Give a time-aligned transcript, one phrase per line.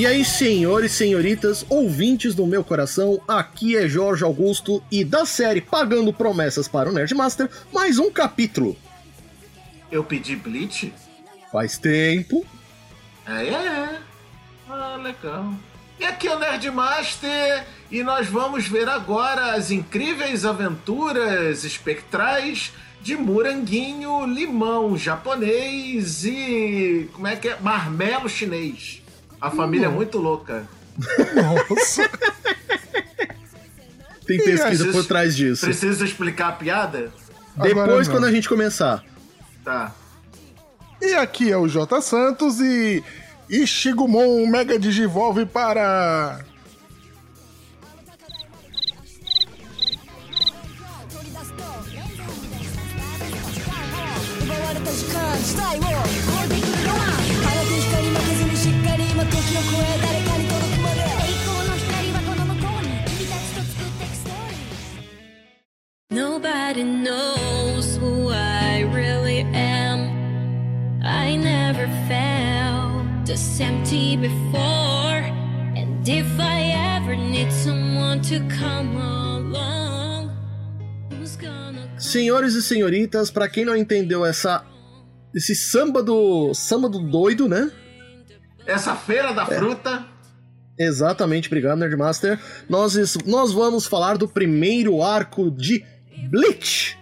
[0.00, 5.26] E aí, senhores e senhoritas, ouvintes do meu coração, aqui é Jorge Augusto e da
[5.26, 8.74] série Pagando Promessas para o Nerdmaster, mais um capítulo.
[9.92, 10.90] Eu pedi Bleach?
[11.52, 12.46] Faz tempo.
[13.26, 13.98] É, é.
[14.70, 15.52] Ah, legal.
[15.98, 23.16] E aqui é o Nerdmaster e nós vamos ver agora as incríveis aventuras espectrais de
[23.18, 27.06] moranguinho, limão japonês e.
[27.12, 27.60] como é que é?
[27.60, 28.99] Marmelo chinês.
[29.40, 30.68] A família é muito louca.
[31.34, 32.08] Nossa.
[34.26, 35.64] Tem pesquisa Preciso- por trás disso.
[35.64, 37.10] Precisa explicar a piada?
[37.56, 39.02] Depois, quando a gente começar.
[39.64, 39.92] Tá.
[41.00, 43.02] E aqui é o J Santos e
[43.48, 46.44] Ishigumon Mega Digivolve para.
[66.12, 70.10] Nobody knows who I really am.
[71.04, 75.22] I never felt this empty before.
[75.76, 80.32] And if I ever need someone to come along,
[81.12, 84.66] who's gonna Senhores e senhoritas, pra quem não entendeu essa
[85.32, 87.70] esse samba do samba do doido, né?
[88.66, 90.06] Essa feira da fruta.
[90.76, 92.36] Exatamente, obrigado Nerdmaster.
[92.68, 95.84] Nós nós vamos falar do primeiro arco de
[96.30, 96.98] Bleach.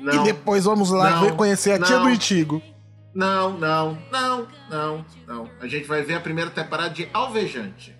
[0.00, 0.14] Não.
[0.22, 1.36] E depois vamos lá Não.
[1.36, 2.04] conhecer a tia Não.
[2.04, 2.62] do Itigo.
[3.14, 5.50] Não, não, não, não, não.
[5.60, 7.96] A gente vai ver a primeira temporada de Alvejante.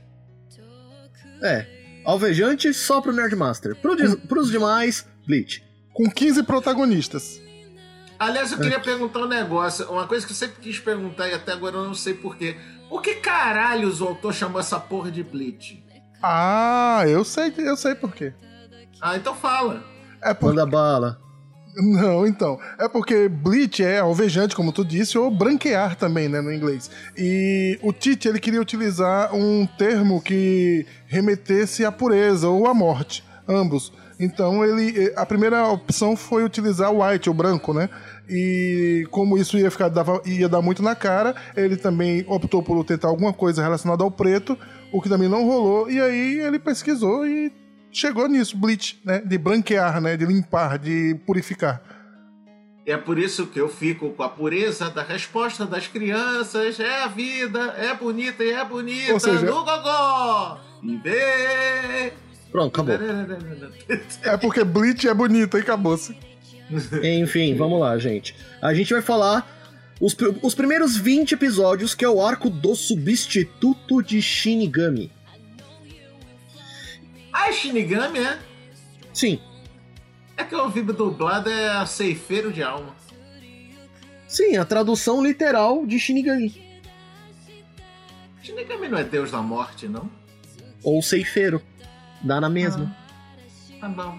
[1.43, 1.67] É,
[2.05, 3.75] alvejante só pro Nerdmaster.
[3.77, 5.63] Pro di- pros demais, Bleach.
[5.93, 7.41] Com 15 protagonistas.
[8.19, 9.89] Aliás, eu queria perguntar um negócio.
[9.91, 12.57] Uma coisa que eu sempre quis perguntar e até agora eu não sei porquê.
[12.89, 15.85] Por que caralho o autor chamou essa porra de Bleach?
[16.23, 18.33] Ah, eu sei, eu sei por quê.
[19.01, 19.85] Ah, então fala.
[20.23, 20.49] É por...
[20.51, 21.19] Manda bala.
[21.77, 22.59] Não, então.
[22.79, 26.91] É porque bleach é alvejante, como tu disse, ou branquear também, né, no inglês.
[27.17, 33.23] E o Tite, ele queria utilizar um termo que remetesse à pureza ou à morte,
[33.47, 33.93] ambos.
[34.19, 37.89] Então, ele, a primeira opção foi utilizar o white, o branco, né?
[38.28, 42.83] E como isso ia, ficar, dava- ia dar muito na cara, ele também optou por
[42.84, 44.59] tentar alguma coisa relacionada ao preto,
[44.93, 45.89] o que também não rolou.
[45.89, 47.53] E aí ele pesquisou e
[47.98, 49.20] chegou nisso, bleach, né?
[49.25, 50.16] De branquear, né?
[50.16, 51.82] De limpar, de purificar.
[52.86, 56.81] É por isso que eu fico com a pureza da resposta das crianças.
[56.81, 59.12] É a vida, é bonita e é bonita.
[59.12, 60.59] Ou seja- no gogó!
[60.82, 62.12] E vê!
[62.50, 62.97] Pronto, acabou.
[64.22, 66.16] É porque bleach é bonito e acabou-se.
[67.03, 68.34] Enfim, vamos lá, gente.
[68.62, 69.47] A gente vai falar
[70.00, 75.10] os, os primeiros 20 episódios, que é o arco do substituto de Shinigami.
[77.48, 78.38] Ah, é Shinigami, é?
[79.14, 79.41] Sim,
[80.36, 82.94] É que eu ouvi dublado é a ceifeiro de alma.
[84.28, 86.60] sim, a tradução literal de Shinigami.
[88.42, 90.10] Shinigami não é deus da morte, não?
[90.82, 91.62] Ou ceifeiro.
[92.20, 92.94] Dá na mesma.
[93.80, 94.19] Tá bom.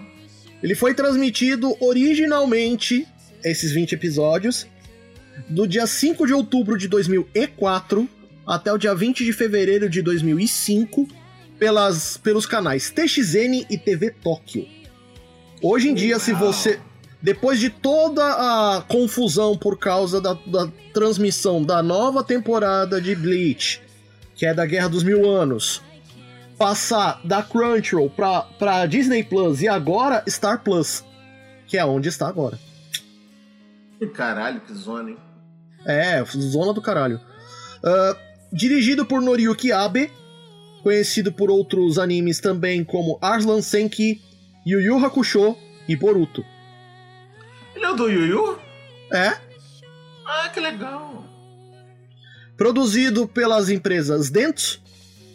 [0.60, 3.06] Ele foi transmitido originalmente,
[3.44, 4.66] esses 20 episódios,
[5.48, 8.08] do dia 5 de outubro de 2004
[8.44, 11.19] até o dia 20 de fevereiro de 2005
[11.60, 14.66] pelas, pelos canais TXN e TV Tóquio.
[15.62, 16.40] Hoje em dia, se Uau.
[16.40, 16.80] você.
[17.22, 23.82] Depois de toda a confusão por causa da, da transmissão da nova temporada de Bleach,
[24.34, 25.82] que é da Guerra dos Mil Anos,
[26.56, 31.04] passar da Crunchyroll pra, pra Disney Plus e agora Star Plus,
[31.66, 32.58] que é onde está agora.
[34.14, 35.18] Caralho, que zona, hein?
[35.84, 37.20] É, zona do caralho.
[37.84, 38.16] Ah,
[38.50, 40.10] dirigido por Noriyuki Abe,
[40.82, 44.20] conhecido por outros animes também como Arslan Senki,
[44.66, 45.56] Yu Yu Hakusho
[45.88, 46.44] e Boruto.
[47.74, 48.58] Ele é o do Yuyu?
[49.12, 49.36] É,
[50.26, 51.24] Ah, que legal.
[52.56, 54.80] produzido pelas empresas Dentsu,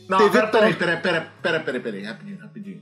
[0.07, 2.81] Não, TV pera, peraí, peraí, peraí, peraí, peraí, peraí, rapidinho, rapidinho.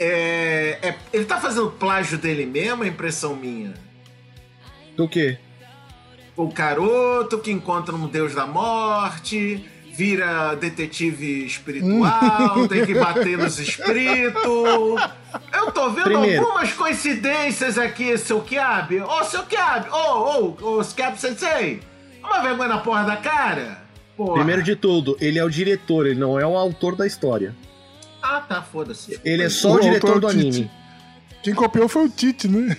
[0.00, 3.74] É, é- ele tá fazendo plágio dele mesmo, é impressão minha?
[4.96, 5.38] do quê?
[6.36, 9.64] O garoto que encontra um deus da morte,
[9.94, 14.42] vira detetive espiritual, tem que bater nos espíritos.
[15.52, 16.42] Eu tô vendo Primeiro.
[16.44, 19.00] algumas coincidências aqui, seu Kiabe.
[19.00, 19.88] Ô, seu Kiabe!
[19.90, 21.80] Ô, ô, ô, Kiabe Sensei!
[22.22, 23.82] Uma vergonha na porra da cara?
[24.16, 24.34] Porra.
[24.34, 27.54] Primeiro de tudo, ele é o diretor, ele não é o autor da história.
[28.22, 29.20] Ah, tá, foda-se.
[29.24, 30.40] Ele é só O o diretor do é Tite.
[30.46, 30.70] anime.
[31.42, 32.76] Quem copiou foi o Tite, né?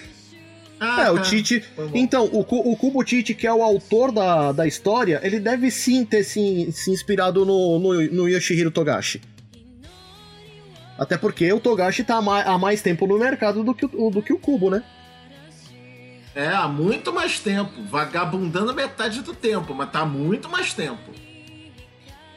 [0.79, 1.21] Ah, É, o tá.
[1.21, 1.63] Tite.
[1.93, 6.03] Então, o, o Kubo Tite, que é o autor da, da história, ele deve sim
[6.05, 9.21] ter se, se inspirado no, no, no Yoshihiro Togashi.
[10.97, 14.31] Até porque o Togashi tá há mais, tempo no mercado do que, o, do que
[14.31, 14.83] o Kubo, né?
[16.33, 17.71] É, há muito mais tempo.
[17.83, 21.11] Vagabundando metade do tempo, mas tá há muito mais tempo.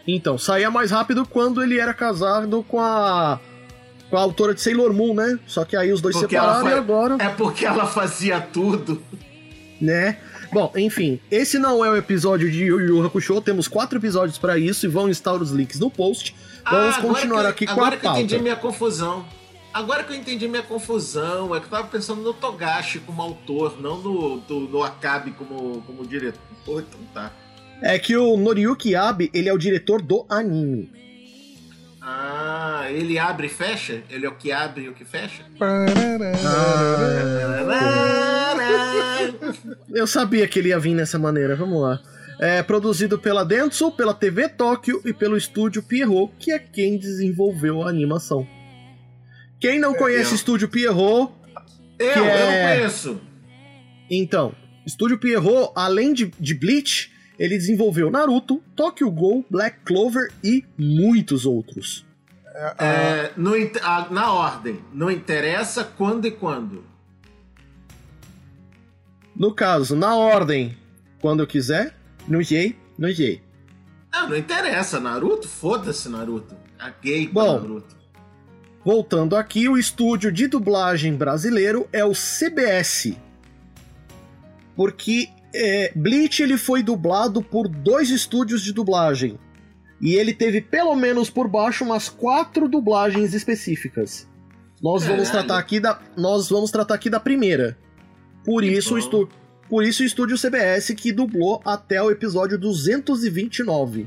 [0.06, 3.38] Então, saía mais rápido quando ele era casado com a.
[4.10, 5.38] com a autora de Sailor Moon, né?
[5.46, 7.16] Só que aí os dois Porque separaram e foi- agora.
[7.20, 9.02] É porque ela fazia tudo.
[9.80, 10.18] né?
[10.52, 14.58] Bom, enfim, esse não é o episódio de Yu Yu Hakusho, temos quatro episódios pra
[14.58, 16.34] isso e vão estar os links no post.
[16.68, 18.20] Vamos Ah, continuar que- aqui com a Agora que eu pauta.
[18.22, 19.24] entendi minha confusão.
[19.72, 23.78] Agora que eu entendi minha confusão, é que eu tava pensando no Togashi como autor,
[23.80, 26.38] não no, do, no Akabe como, como diretor.
[26.66, 27.30] Então tá.
[27.82, 30.90] É que o Noriyuki Abe, ele é o diretor do anime.
[32.10, 34.02] Ah, ele abre e fecha?
[34.08, 35.44] Ele é o que abre e o que fecha?
[39.92, 42.00] Eu sabia que ele ia vir nessa maneira, vamos lá.
[42.40, 47.82] É produzido pela Dentsu, pela TV Tóquio e pelo estúdio Pierrot, que é quem desenvolveu
[47.82, 48.46] a animação.
[49.60, 50.36] Quem não conhece o eu.
[50.36, 51.30] estúdio Pierrot,
[51.98, 53.20] eu é- não conheço.
[54.10, 54.54] Então,
[54.86, 61.46] Estúdio Pierrot, além de, de Bleach, ele desenvolveu Naruto, Tokyo Ghoul, Black Clover e muitos
[61.46, 62.04] outros.
[62.78, 66.84] É, não int- ah, na ordem, não interessa quando e quando.
[69.34, 70.76] No caso, na ordem,
[71.20, 71.94] quando eu quiser,
[72.26, 73.40] no J, no J.
[74.12, 74.98] Não, não interessa.
[74.98, 75.46] Naruto?
[75.46, 76.56] Foda-se, Naruto.
[76.76, 77.60] Caguei Bom.
[77.60, 77.96] Naruto.
[78.84, 83.16] Voltando aqui, o estúdio de dublagem brasileiro é o CBS.
[84.74, 89.38] Porque é, Bleach ele foi dublado por dois estúdios de dublagem.
[90.00, 94.28] E ele teve pelo menos por baixo umas quatro dublagens específicas.
[94.80, 97.76] Nós vamos tratar aqui da nós vamos tratar aqui da primeira.
[98.44, 99.28] Por Que isso o estúdio
[99.68, 104.06] por isso o estúdio CBS que dublou até o episódio 229.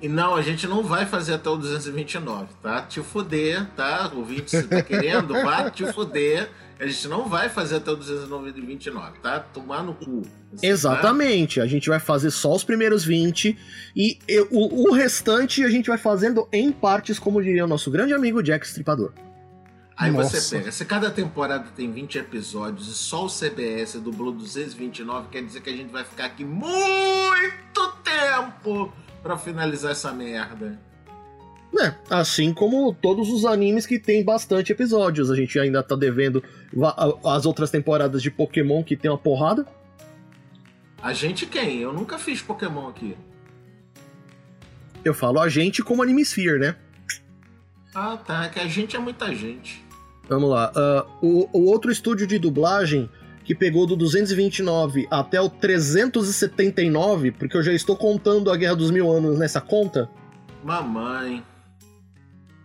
[0.00, 2.82] E não, a gente não vai fazer até o 229, tá?
[2.82, 4.10] Te fuder, tá?
[4.14, 6.48] O 20 você tá querendo, vá te fuder.
[6.80, 9.40] A gente não vai fazer até o 229, tá?
[9.40, 10.22] Tomar no cu.
[10.54, 13.58] assim, Exatamente, a gente vai fazer só os primeiros 20
[13.96, 17.90] e eu- o, o restante a gente vai fazendo em partes, como diria o nosso
[17.90, 19.10] grande amigo Jack Stripador.
[19.12, 19.22] tá?
[19.96, 20.56] Aí você Nossa.
[20.56, 25.60] pega, se cada temporada tem 20 episódios e só o CBS dublou 229, quer dizer
[25.60, 28.92] que a gente vai ficar aqui muito tempo
[29.22, 30.78] pra finalizar essa merda.
[31.80, 35.30] É, assim como todos os animes que tem bastante episódios.
[35.30, 36.42] A gente ainda tá devendo
[37.24, 39.66] as outras temporadas de Pokémon que tem uma porrada.
[41.00, 41.78] A gente quem?
[41.78, 43.16] Eu nunca fiz Pokémon aqui.
[45.04, 46.74] Eu falo a gente como Animesphere, né?
[47.94, 48.46] Ah, tá.
[48.46, 49.84] É que a gente é muita gente.
[50.28, 50.72] Vamos lá.
[50.74, 53.08] ah, o, o outro estúdio de dublagem
[53.44, 58.90] que pegou do 229 até o 379, porque eu já estou contando a Guerra dos
[58.90, 60.10] Mil Anos nessa conta,
[60.64, 61.42] Mamãe.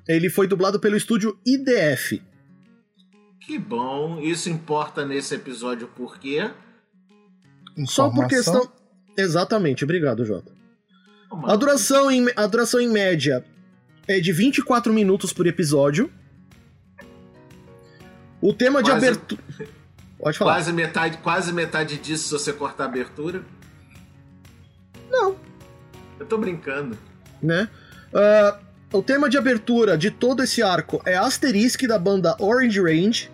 [0.08, 2.22] Ele foi dublado pelo estúdio IDF.
[3.40, 4.20] Que bom.
[4.22, 6.50] Isso importa nesse episódio por quê?
[7.86, 8.72] Só por questão.
[9.18, 10.52] Exatamente, obrigado, Jota.
[11.46, 13.44] A duração, em, a duração em média
[14.08, 16.12] é de 24 minutos por episódio.
[18.42, 19.42] O tema de Quase- abertura.
[20.20, 20.54] Pode falar.
[20.56, 23.44] Quase metade, quase metade disso se você cortar a abertura.
[25.10, 25.36] Não.
[26.20, 26.98] Eu tô brincando.
[27.42, 27.70] né?
[28.14, 28.60] Ah,
[28.94, 33.30] o tema de abertura de todo esse arco é Asterisk da banda Orange Range.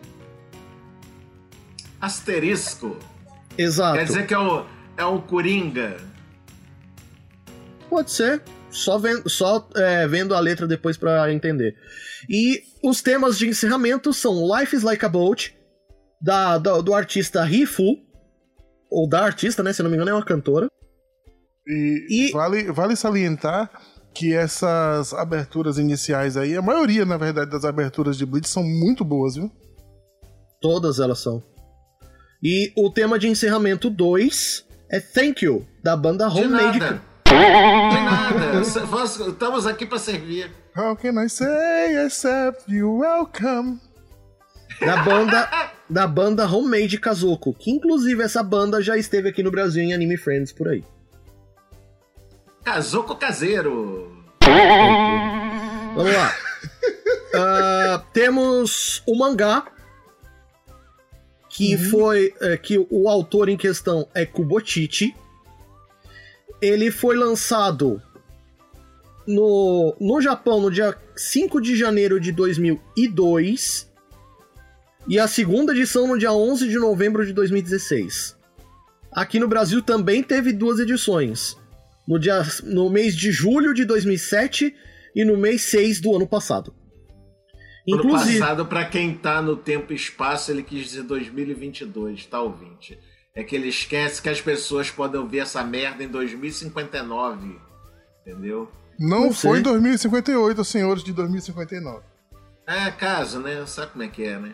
[2.02, 2.98] Asterisco.
[3.58, 3.98] Exato.
[3.98, 4.66] Quer dizer que é um,
[4.98, 5.98] é um Coringa.
[7.90, 8.42] Pode ser.
[8.70, 11.76] Só, ven- só, é, vendo a letra depois pra entender.
[12.30, 15.58] E os temas de encerramento são Life is Like a Boat,
[16.22, 17.98] da, da- do artista Rifu,
[18.90, 19.74] ou da artista, né?
[19.74, 20.68] Se não me engano, é uma cantora.
[21.68, 23.70] E, E- Vale, vale salientar
[24.14, 29.04] que essas aberturas iniciais aí, a maioria, na verdade, das aberturas de Blitz são muito
[29.06, 29.52] boas, viu?
[30.62, 31.42] Todas elas são.
[32.44, 36.80] E o tema de encerramento 2 é Thank You, da banda De Homemade.
[36.80, 37.02] nada.
[37.26, 38.62] De nada.
[39.30, 40.52] Estamos aqui pra servir.
[40.76, 43.80] How can I say except you welcome?
[44.80, 49.84] da banda da banda Homemade Kazoku, que inclusive essa banda já esteve aqui no Brasil
[49.84, 50.84] em Anime Friends por aí.
[52.64, 54.12] Casou com o caseiro.
[55.96, 56.36] Vamos lá.
[57.32, 59.68] Ah, temos o mangá,
[61.48, 62.34] que foi.
[62.42, 65.16] é, que o autor em questão é Kubochichi.
[66.60, 68.02] Ele foi lançado
[69.28, 73.88] no, no Japão no dia 5 de janeiro de 2002.
[75.08, 78.36] E a segunda edição no dia 11 de novembro de 2016.
[79.12, 81.59] Aqui no Brasil também teve duas edições.
[82.10, 84.76] No, dia, no mês de julho de 2007
[85.16, 86.74] e no mês 6 do ano passado.
[87.88, 92.42] Ano Inclusive, passado, pra quem tá no tempo e espaço, ele quis dizer 2022, tá,
[92.42, 92.98] ouvinte?
[93.36, 97.56] É que ele esquece que as pessoas podem ouvir essa merda em 2059.
[98.22, 98.72] Entendeu?
[99.00, 102.02] Não, Não foi em 2058, senhores de 2059.
[102.66, 103.64] É caso, né?
[103.68, 104.54] Sabe como é que é, né?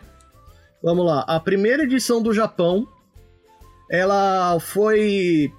[0.82, 1.24] vamos lá.
[1.26, 2.86] A primeira edição do Japão,
[3.90, 5.50] ela foi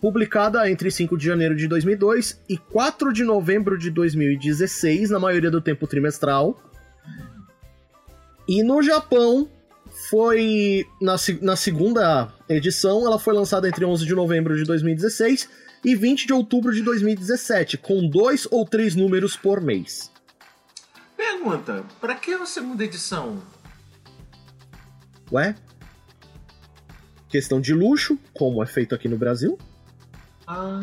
[0.00, 5.50] publicada entre 5 de janeiro de 2002 e 4 de novembro de 2016, na maioria
[5.50, 6.60] do tempo trimestral.
[8.46, 9.48] E no Japão
[10.08, 15.48] foi na, na segunda edição, ela foi lançada entre 11 de novembro de 2016
[15.84, 20.10] e 20 de outubro de 2017, com dois ou três números por mês.
[21.16, 23.42] Pergunta, pra que a segunda edição?
[25.32, 25.54] Ué?
[27.28, 29.58] Questão de luxo, como é feito aqui no Brasil.
[30.48, 30.80] Ah,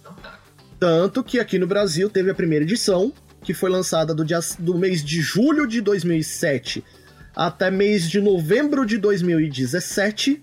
[0.00, 0.38] então tá.
[0.78, 3.12] Tanto que aqui no Brasil teve a primeira edição,
[3.42, 6.84] que foi lançada do, dia, do mês de julho de 2007
[7.34, 10.42] até mês de novembro de 2017.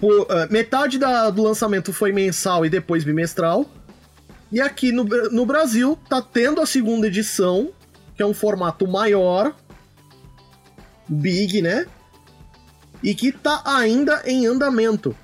[0.00, 3.68] Por, eh, metade da- do lançamento foi mensal e depois bimestral.
[4.52, 7.70] E aqui no, no Brasil tá tendo a segunda edição,
[8.14, 9.54] que é um formato maior,
[11.08, 11.86] big, né?
[13.02, 15.16] E que tá ainda em andamento.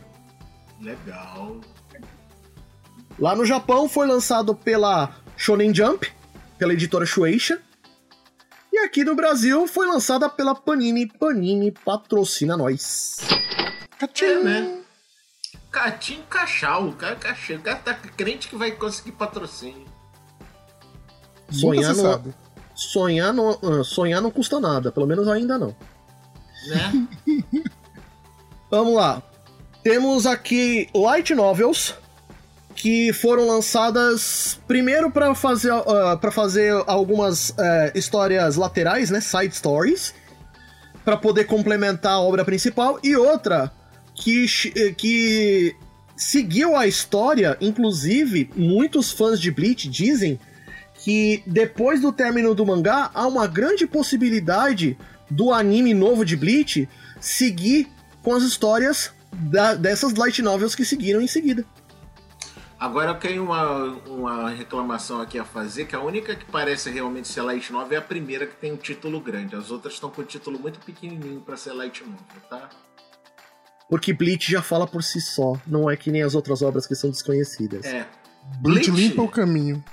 [0.83, 1.61] Legal.
[3.19, 6.11] Lá no Japão foi lançado pela Shonen Jump,
[6.59, 7.61] pela editora Shueisha.
[8.73, 11.07] E aqui no Brasil foi lançada pela Panini.
[11.07, 13.19] Panini patrocina nós.
[14.21, 14.83] É, né?
[15.71, 19.87] Catinho Cachau, o cara, cachê- o cara tá crente que vai conseguir patrocínio.
[21.51, 22.35] Sonhar não,
[22.75, 25.77] sonhar, não, ah, sonhar não custa nada, pelo menos ainda não.
[26.67, 27.09] Né?
[28.71, 29.23] Vamos lá.
[29.83, 31.95] Temos aqui light novels
[32.77, 35.73] que foram lançadas primeiro para fazer
[36.21, 40.15] para fazer algumas eh, histórias laterais, né, side stories,
[41.05, 43.01] para poder complementar a obra principal.
[43.03, 43.73] E outra
[44.15, 44.47] que
[44.77, 45.75] eh, que
[46.17, 50.39] seguiu a história, inclusive muitos fãs de Bleach dizem
[50.95, 54.97] que depois do término do mangá há uma grande possibilidade
[55.29, 56.89] do anime novo de Bleach
[57.21, 57.89] seguir
[58.23, 61.65] com as histórias da- dessas light novels que seguiram em seguida.
[62.79, 63.63] Agora eu tenho uma,
[64.09, 68.01] uma reclamação aqui a fazer, que a única que parece realmente ser light novel é
[68.01, 69.55] a primeira que tem um título grande.
[69.55, 72.19] As outras estão com um título muito pequenininho pra ser light novel,
[72.51, 72.69] tá?
[73.89, 76.95] Porque Bleach já fala por si só, não é que nem as outras obras que
[76.97, 77.85] são desconhecidas.
[77.85, 78.07] É.
[78.61, 79.85] Bleach Bleach, limpa o caminho.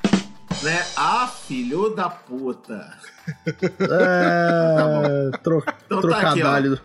[0.63, 0.83] né?
[0.95, 2.97] Ah, filho da puta.
[3.45, 6.31] É, tro- Então tá aqui, ó.
[6.33, 6.79] trocadalho.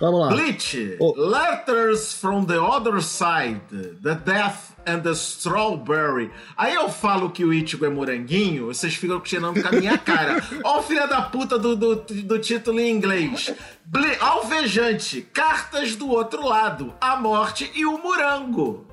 [0.00, 0.28] Vamos lá.
[0.28, 1.12] Bleach, Oh.
[1.16, 3.60] Letters from the Other Side,
[4.02, 6.30] The Death and the Strawberry.
[6.56, 10.40] Aí eu falo que o Ichigo é moranguinho, vocês ficam tirando com a minha cara.
[10.62, 13.52] Ó o filho da puta do, do, do título em inglês.
[13.84, 18.86] Ble Alvejante, Cartas do Outro Lado, A Morte e o Morango.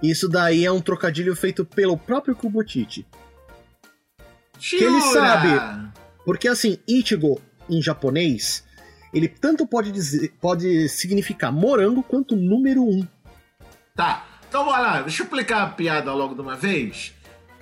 [0.00, 3.04] Isso daí é um trocadilho feito pelo próprio Kubotichi.
[4.58, 4.84] Jura?
[4.84, 5.92] ele sabe.
[6.24, 8.64] Porque assim, Ichigo em japonês,
[9.12, 13.06] ele tanto pode dizer, pode significar morango quanto número um.
[13.94, 17.12] Tá, então bora lá, deixa eu explicar a piada logo de uma vez.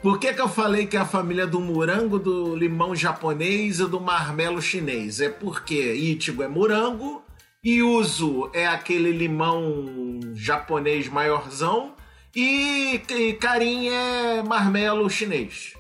[0.03, 3.87] Por que, que eu falei que é a família do morango, do limão japonês e
[3.87, 5.21] do marmelo chinês?
[5.21, 7.23] É porque Ichigo é morango,
[7.65, 11.95] Yuzu é aquele limão japonês maiorzão
[12.35, 15.75] e, e Karin é marmelo chinês.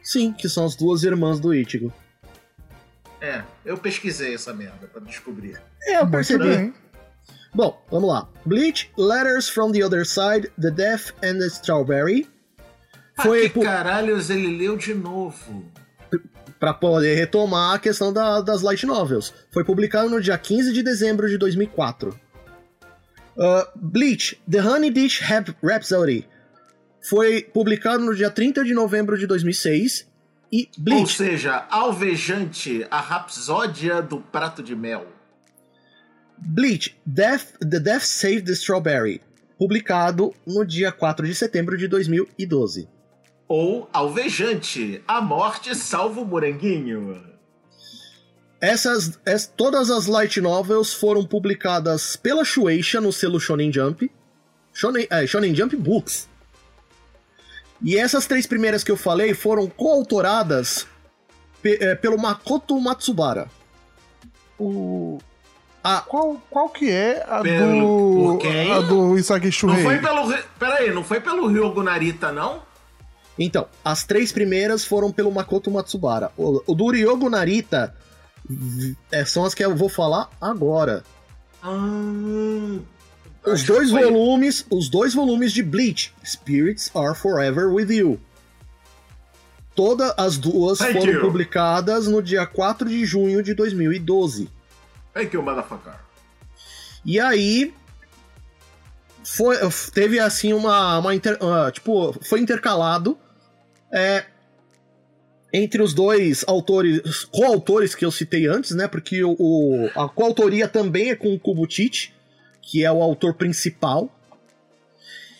[0.00, 1.92] Sim, que são as duas irmãs do Ichigo.
[3.26, 5.60] É, eu pesquisei essa merda pra descobrir.
[5.82, 6.44] É, eu Muito percebi.
[6.48, 6.74] bem.
[7.54, 8.28] Bom, vamos lá.
[8.44, 12.28] Bleach, Letters from the Other Side, The Death and the Strawberry.
[13.16, 15.64] Foi Foi que caralhos ele leu de novo?
[16.60, 19.32] Pra poder retomar a questão da- das light novels.
[19.50, 22.18] Foi publicado no dia 15 de dezembro de 2004.
[23.36, 26.26] Uh, Bleach, The Honey Dish Rap- Rhapsody.
[27.02, 30.06] Foi publicado no dia 30 de novembro de 2006.
[30.58, 35.06] E Ou Bleach, seja, alvejante, a rapsódia do prato de mel.
[36.38, 39.20] Bleach, Death, The Death Saved the Strawberry.
[39.58, 42.88] publicado no dia 4 de setembro de 2012.
[43.48, 47.22] Ou Alvejante, A Morte Salva o Moranguinho.
[48.60, 54.10] Essas, es- todas as light novels foram publicadas pela Shueisha no selo Shonen Jump.
[54.72, 56.28] Shonen, é, Shonen Jump Books.
[57.82, 60.86] E essas três primeiras que eu falei foram coautoradas
[61.62, 63.48] pe- é, pelo Makoto Matsubara.
[64.58, 65.18] O...
[65.84, 68.38] A, Qual, qual que é a Pelo- do.
[68.38, 68.72] quem?
[68.72, 69.84] A do Isagi Não Shuhei?
[69.84, 70.34] foi pelo.
[70.58, 72.60] Peraí, não foi pelo Ryogo Narita, não?
[73.38, 76.32] Então, as três primeiras foram pelo Makoto Matsubara.
[76.36, 77.94] O, o do Ryogo Narita
[79.12, 81.04] é, são as que eu vou falar agora.
[81.62, 82.78] Ah,
[83.46, 88.20] Os dois volumes, os dois volumes de Bleach, Spirits Are Forever With You.
[89.74, 91.20] Todas as duas Thank foram you.
[91.20, 94.48] publicadas no dia 4 de junho de 2012.
[95.14, 95.94] Thank you, motherfucker.
[97.04, 97.72] E aí
[99.22, 99.56] foi,
[99.92, 103.18] teve assim uma, uma inter- ah, tipo, foi intercalado
[103.92, 104.24] é,
[105.52, 108.88] entre os dois autores, coautores que eu citei antes, né?
[108.88, 112.14] Porque o, o- a coautoria também é com o Kubutich,
[112.68, 114.12] que é o autor principal.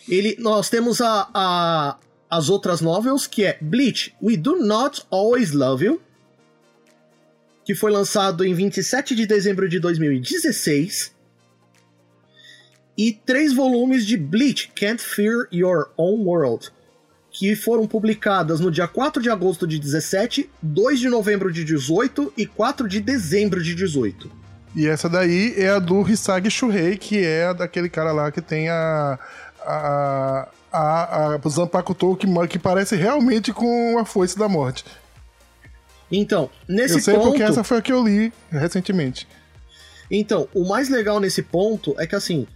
[0.09, 1.99] Ele, nós temos a, a-
[2.30, 6.02] as outras novels, que é Bleach, We Do Not Always Love You,
[7.64, 11.12] que foi lançado em 27 de dezembro de 2016
[12.97, 16.71] e três volumes de Bleach Can't Fear Your Own World,
[17.30, 22.33] que foram publicadas no dia 4 de agosto de 17, 2 de novembro de 18
[22.37, 24.30] e 4 de dezembro de 18.
[24.76, 28.68] E essa daí é a do Hisagi Shuhei, que é daquele cara lá que tem
[28.68, 29.18] a.
[29.62, 30.49] a.
[30.71, 34.85] a, a Zanpakuto que, que parece realmente com a foice da morte.
[36.12, 39.26] Então, nesse Eu sei ponto, porque essa foi a que eu li recentemente.
[40.11, 42.47] então, o mais legal nesse ponto é que assim,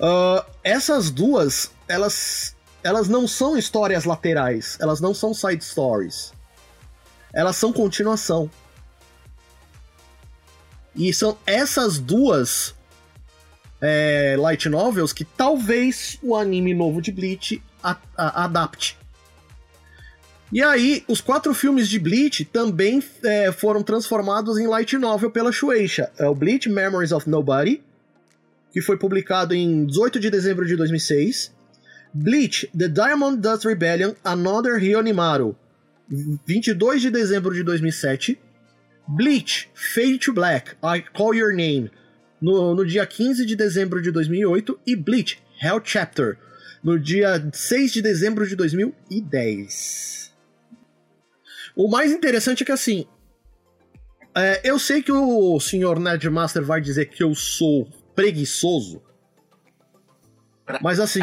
[0.00, 6.32] ah, essas duas, elas elas não são histórias laterais, elas não são side stories.
[7.32, 8.50] Elas são continuação.
[10.98, 12.74] E são essas duas
[13.80, 18.98] é, light novels que talvez o anime novo de Bleach a- a- adapte.
[20.52, 25.52] E aí, os quatro filmes de Bleach também é, foram transformados em light novel pela
[25.52, 26.10] Shueisha.
[26.18, 27.82] É o Bleach Memories of Nobody,
[28.72, 31.52] que foi publicado em 18 de dezembro de 2006.
[32.12, 35.54] Bleach The Diamond Dust Rebellion Another Ryonimaru,
[36.46, 38.40] 22 de dezembro de 2007.
[39.08, 41.90] Bleach Fade to Black I Call Your Name,
[42.40, 44.78] no, no dia 15 de dezembro de 2008.
[44.86, 46.38] E Bleach Hell Chapter,
[46.84, 50.36] no dia 6 de dezembro de 2010.
[51.74, 53.06] O mais interessante é que assim.
[54.34, 59.02] é, eu sei que o senhor Nerdmaster vai dizer que eu sou preguiçoso.
[60.82, 61.20] Mas assim,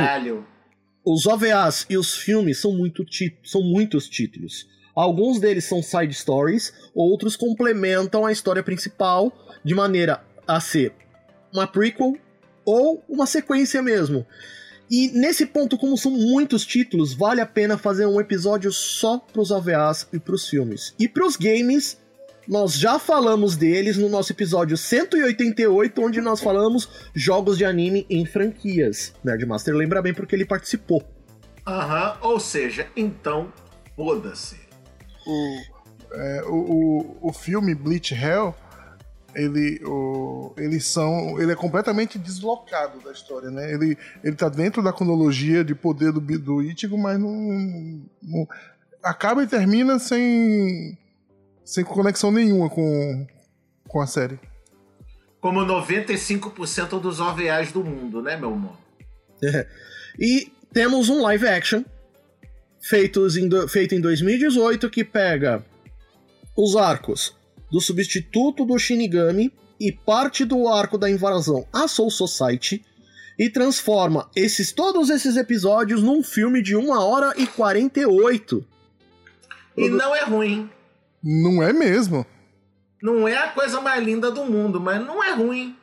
[1.05, 3.05] os OVAs e os filmes são, muito
[3.43, 4.67] são muitos títulos.
[4.95, 9.31] Alguns deles são side stories, outros complementam a história principal
[9.63, 10.93] de maneira a ser
[11.51, 12.17] uma prequel
[12.63, 14.25] ou uma sequência mesmo.
[14.89, 19.51] E nesse ponto, como são muitos títulos, vale a pena fazer um episódio só pros
[19.51, 20.93] OVAs e pros filmes.
[20.99, 21.97] E pros games,
[22.47, 28.25] nós já falamos deles no nosso episódio 188, onde nós falamos jogos de anime em
[28.25, 29.13] franquias.
[29.23, 31.03] Nerdmaster lembra bem porque ele participou.
[31.67, 33.51] Aham, ou seja, então,
[33.95, 34.64] foda-se.
[35.25, 35.61] O,
[36.13, 38.53] é, o, o, o filme Bleach Hell,
[39.33, 43.71] ele, o, eles são, ele é completamente deslocado da história, né?
[43.73, 48.47] Ele, ele tá dentro da cronologia de poder do, do Ichigo, mas não, não-
[49.03, 50.97] acaba e termina sem,
[51.63, 53.27] sem conexão nenhuma com,
[53.87, 54.39] com a série.
[55.41, 58.77] Como 95% dos OVAs do mundo, né, meu irmão?
[60.19, 61.83] E temos um live action
[62.85, 65.65] feitos em feito em 2018 que pega
[66.55, 67.35] os arcos
[67.71, 72.85] do substituto do Shinigami e parte do arco da invasão à Soul Society
[73.39, 78.63] e transforma esses todos esses episódios num filme de 1 hora e 48.
[79.75, 80.69] E não é ruim.
[81.23, 82.23] Não é mesmo.
[83.01, 85.75] Não é a coisa mais linda do mundo, mas não é ruim.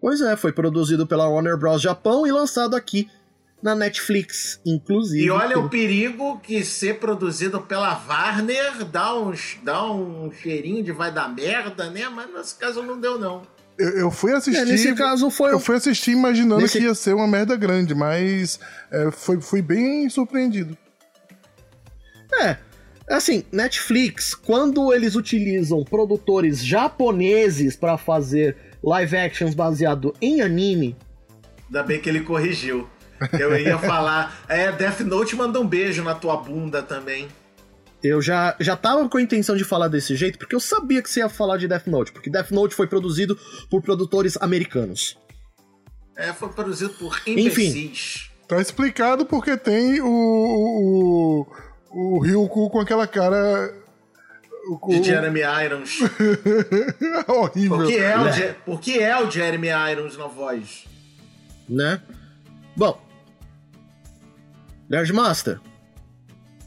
[0.00, 1.82] Pois é, foi produzido pela Warner Bros.
[1.82, 3.08] Japão e lançado aqui
[3.62, 5.24] na Netflix, inclusive.
[5.24, 10.92] E olha o perigo que ser produzido pela Warner dá, uns, dá um cheirinho de
[10.92, 12.08] vai dar merda, né?
[12.08, 13.42] Mas nesse caso não deu, não.
[13.78, 14.60] Eu, eu fui assistir.
[14.60, 17.94] É, nesse caso foi Eu fui assistir imaginando Nesse- que ia ser uma merda grande,
[17.94, 18.58] mas
[18.90, 20.76] é, foi, fui bem surpreendido.
[22.42, 22.56] É,
[23.08, 30.96] assim, Netflix, quando eles utilizam produtores japoneses pra fazer live actions baseado em anime,
[31.66, 32.88] Ainda bem que ele corrigiu.
[33.38, 34.34] Eu ia falar.
[34.48, 37.28] É, Death Note manda um beijo na tua bunda também.
[38.02, 41.10] Eu já, já tava com a intenção de falar desse jeito, porque eu sabia que
[41.10, 45.18] você ia falar de Death Note, porque Death Note foi produzido por produtores americanos.
[46.16, 48.30] É, foi produzido por imbecis.
[48.48, 51.46] Tá explicado porque tem o.
[51.90, 53.74] o, o Ryuko com aquela cara.
[54.68, 55.98] O, De Jeremy Irons.
[57.28, 57.76] horrível.
[57.78, 60.84] Por que, é o Je- por que é o Jeremy Irons na voz?
[61.68, 62.00] né?
[62.76, 63.00] Bom,
[64.90, 65.60] Nerdmaster,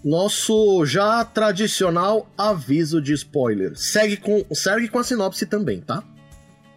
[0.02, 3.78] nosso já tradicional aviso de spoiler.
[3.78, 6.02] Segue com, segue com a sinopse também, tá?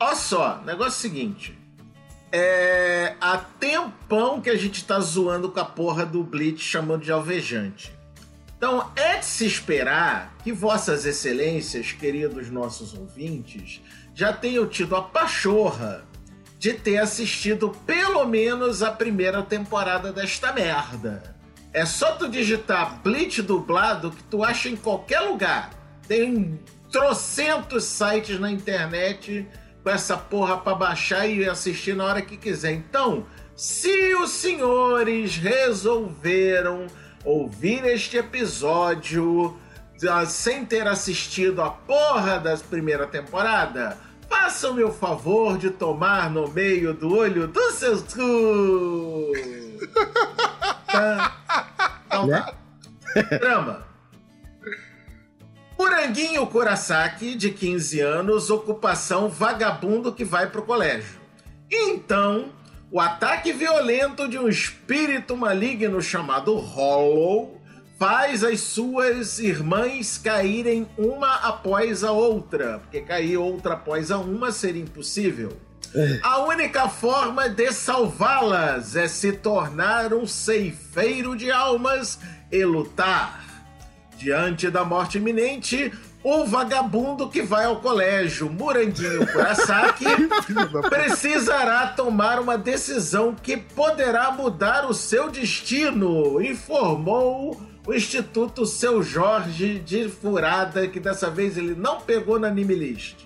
[0.01, 1.57] Olha só, negócio seguinte.
[2.33, 3.15] É.
[3.21, 7.95] Há tempão que a gente tá zoando com a porra do Blitz chamando de alvejante.
[8.59, 13.81] Então é de se esperar que Vossas Excelências, queridos nossos ouvintes,
[14.13, 16.05] já tenham tido a pachorra
[16.59, 21.36] de ter assistido pelo menos a primeira temporada desta merda.
[21.77, 25.69] É só tu digitar Blitz dublado que tu acha em qualquer lugar.
[26.09, 26.59] Tem
[26.91, 29.47] trocentos sites na internet
[29.83, 32.73] com essa porra pra baixar e assistir na hora que quiser.
[32.73, 36.87] Então, se os senhores resolveram
[37.23, 39.55] ouvir este episódio
[40.09, 43.99] ah, sem ter assistido a porra da primeira temporada,
[44.31, 49.33] façam-me o favor de tomar no meio do olho dos seus cu.
[50.87, 51.37] Tá?
[52.07, 52.41] Então Né?
[52.41, 53.39] tá.
[53.39, 53.87] Trama.
[55.79, 61.21] Uranguinho Kurasaki, de 15 anos, ocupação vagabundo que vai pro colégio.
[61.71, 62.53] Então,
[62.91, 67.61] o ataque violento de um espírito maligno chamado Hollow
[67.99, 74.53] faz as suas irmãs caírem uma após a outra, porque cair outra após a uma
[74.53, 75.57] seria impossível.
[76.23, 82.19] A única forma de salvá-las é se tornar um ceifeiro de almas
[82.53, 83.43] e lutar.
[84.19, 85.91] Diante da morte iminente,
[86.23, 90.05] o vagabundo que vai ao colégio, Muranguinho Kurasaki,
[90.91, 99.79] precisará tomar uma decisão que poderá mudar o seu destino, informou o Instituto Seu Jorge
[99.79, 103.17] de Furada, que dessa vez ele não pegou na Anime List.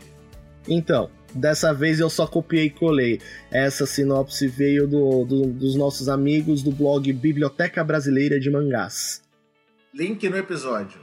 [0.68, 3.20] Então, dessa vez eu só copiei e colei.
[3.50, 9.22] Essa sinopse veio do, do- dos nossos amigos do blog Biblioteca Brasileira de Mangás.
[9.94, 11.00] Link no episódio.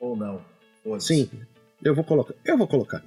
[0.00, 0.40] Ou não.
[0.84, 1.06] Foda-se.
[1.06, 1.30] Sim,
[1.82, 2.34] eu vou colocar.
[2.44, 3.02] Eu vou colocar.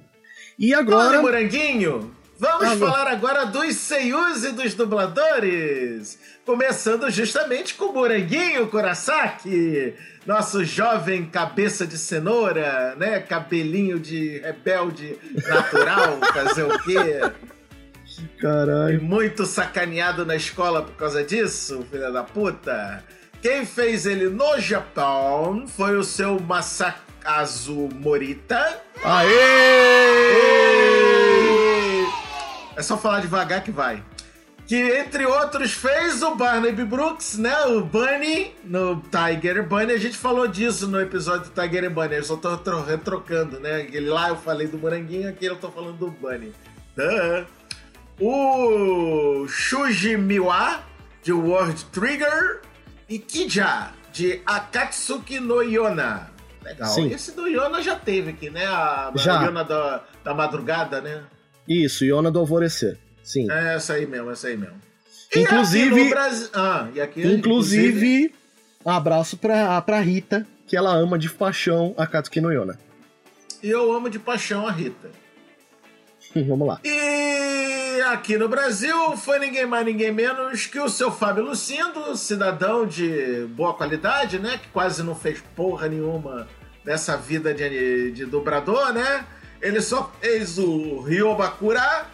[0.58, 1.22] E Olha, agora.
[1.22, 2.14] Moranguinho!
[2.42, 6.18] Vamos falar agora dos seiyus e dos dubladores!
[6.44, 9.94] Começando justamente com o Moranguinho Kurasaki,
[10.26, 13.20] nosso jovem cabeça de cenoura, né?
[13.20, 17.20] Cabelinho de rebelde natural, fazer o quê?
[18.40, 19.00] Caralho.
[19.00, 23.04] muito sacaneado na escola por causa disso, filha da puta.
[23.40, 28.80] Quem fez ele no Japão foi o seu Masakazu Morita.
[29.04, 30.91] Aê!
[32.76, 34.02] É só falar devagar que vai.
[34.66, 37.54] Que, entre outros, fez o Barnaby Brooks, né?
[37.66, 39.92] O Bunny, no Tiger Bunny.
[39.92, 42.14] A gente falou disso no episódio do Tiger Bunny.
[42.16, 43.82] Eu só tô tro- retrocando, né?
[43.82, 46.52] Aquele lá eu falei do Moranguinho, aqui eu tô falando do Bunny.
[46.96, 47.44] Duh.
[48.20, 50.80] O Shuji Miwa,
[51.22, 52.60] de World Trigger.
[53.08, 56.30] E Kija, de Akatsuki no Yona.
[56.64, 56.88] Legal.
[56.88, 57.10] Sim.
[57.12, 58.64] Esse do Yona já teve aqui, né?
[58.64, 59.42] A, a Já.
[59.42, 61.24] Yona da, da madrugada, né?
[61.68, 62.98] Isso, Iona do Alvorecer.
[63.22, 63.50] Sim.
[63.50, 64.76] É essa aí mesmo, essa aí mesmo.
[65.34, 66.48] Inclusive- Brasil...
[66.52, 68.34] Ah, e aqui, Inclusive,
[68.84, 72.78] um abraço pra, pra Rita, que ela ama de paixão a Katsuki no Yona.
[73.62, 75.10] E eu amo de paixão a Rita.
[76.34, 76.80] Vamos lá.
[76.84, 82.86] E aqui no Brasil foi ninguém mais, ninguém menos que o seu Fábio Lucindo, cidadão
[82.86, 84.58] de boa qualidade, né?
[84.58, 86.48] Que quase não fez porra nenhuma
[86.84, 89.24] nessa vida de, de dobrador, né?
[89.62, 92.06] Ele só fez o Ryobakura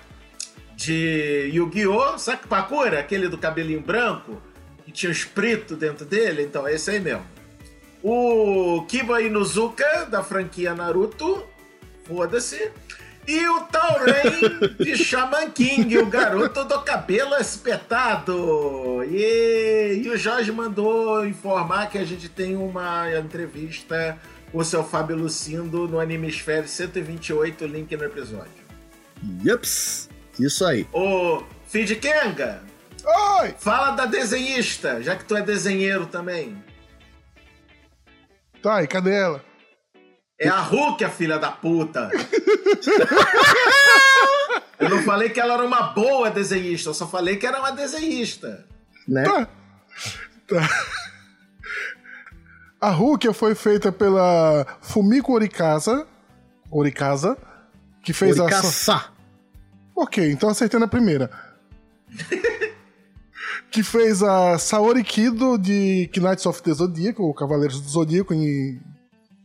[0.77, 2.17] de Yu-Gi-Oh!
[2.47, 3.01] Bakura?
[3.01, 4.41] Aquele do cabelinho branco,
[4.85, 6.43] que tinha um espírito dentro dele?
[6.43, 7.25] Então, é esse aí mesmo.
[8.03, 11.43] O Kiba Inuzuka, da franquia Naruto,
[12.05, 12.71] foda-se.
[13.27, 19.03] E o Tauren de Shaman King, o garoto do cabelo espetado.
[19.05, 24.19] E, e o Jorge mandou informar que a gente tem uma entrevista
[24.53, 28.69] o seu Fábio Lucindo no Animesfere 128, link no episódio.
[29.45, 30.09] Yups,
[30.39, 30.87] isso aí.
[30.93, 32.63] Ô, Feed Kenga,
[33.41, 33.55] Oi!
[33.59, 36.63] fala da desenhista, já que tu é desenheiro também.
[38.63, 39.45] Tá, e cadê ela?
[40.39, 42.11] É a Hulk, a filha da puta.
[44.79, 47.73] eu não falei que ela era uma boa desenhista, eu só falei que era uma
[47.73, 48.65] desenhista.
[49.07, 49.25] Né?
[50.47, 50.69] Tá.
[52.81, 56.07] A Rukia foi feita pela Fumiko Orikaza,
[56.71, 57.37] Orikaza
[58.03, 58.45] que fez a...
[58.45, 59.11] Oricaçá.
[59.97, 61.31] Ok, então acertei na primeira.
[63.71, 68.81] que fez a Saori Kido de Knights of the Zodíaco, ou Cavaleiros do Zodíaco em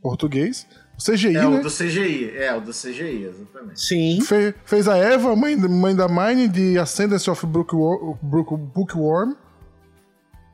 [0.01, 0.67] português.
[0.97, 1.45] O CGI, É né?
[1.47, 3.81] o do CGI, é o do CGI, exatamente.
[3.81, 4.21] Sim.
[4.21, 9.33] Fe- fez a Eva, mãe, mãe da Mine, de Ascendance of Brookworm, Brook, Bookworm.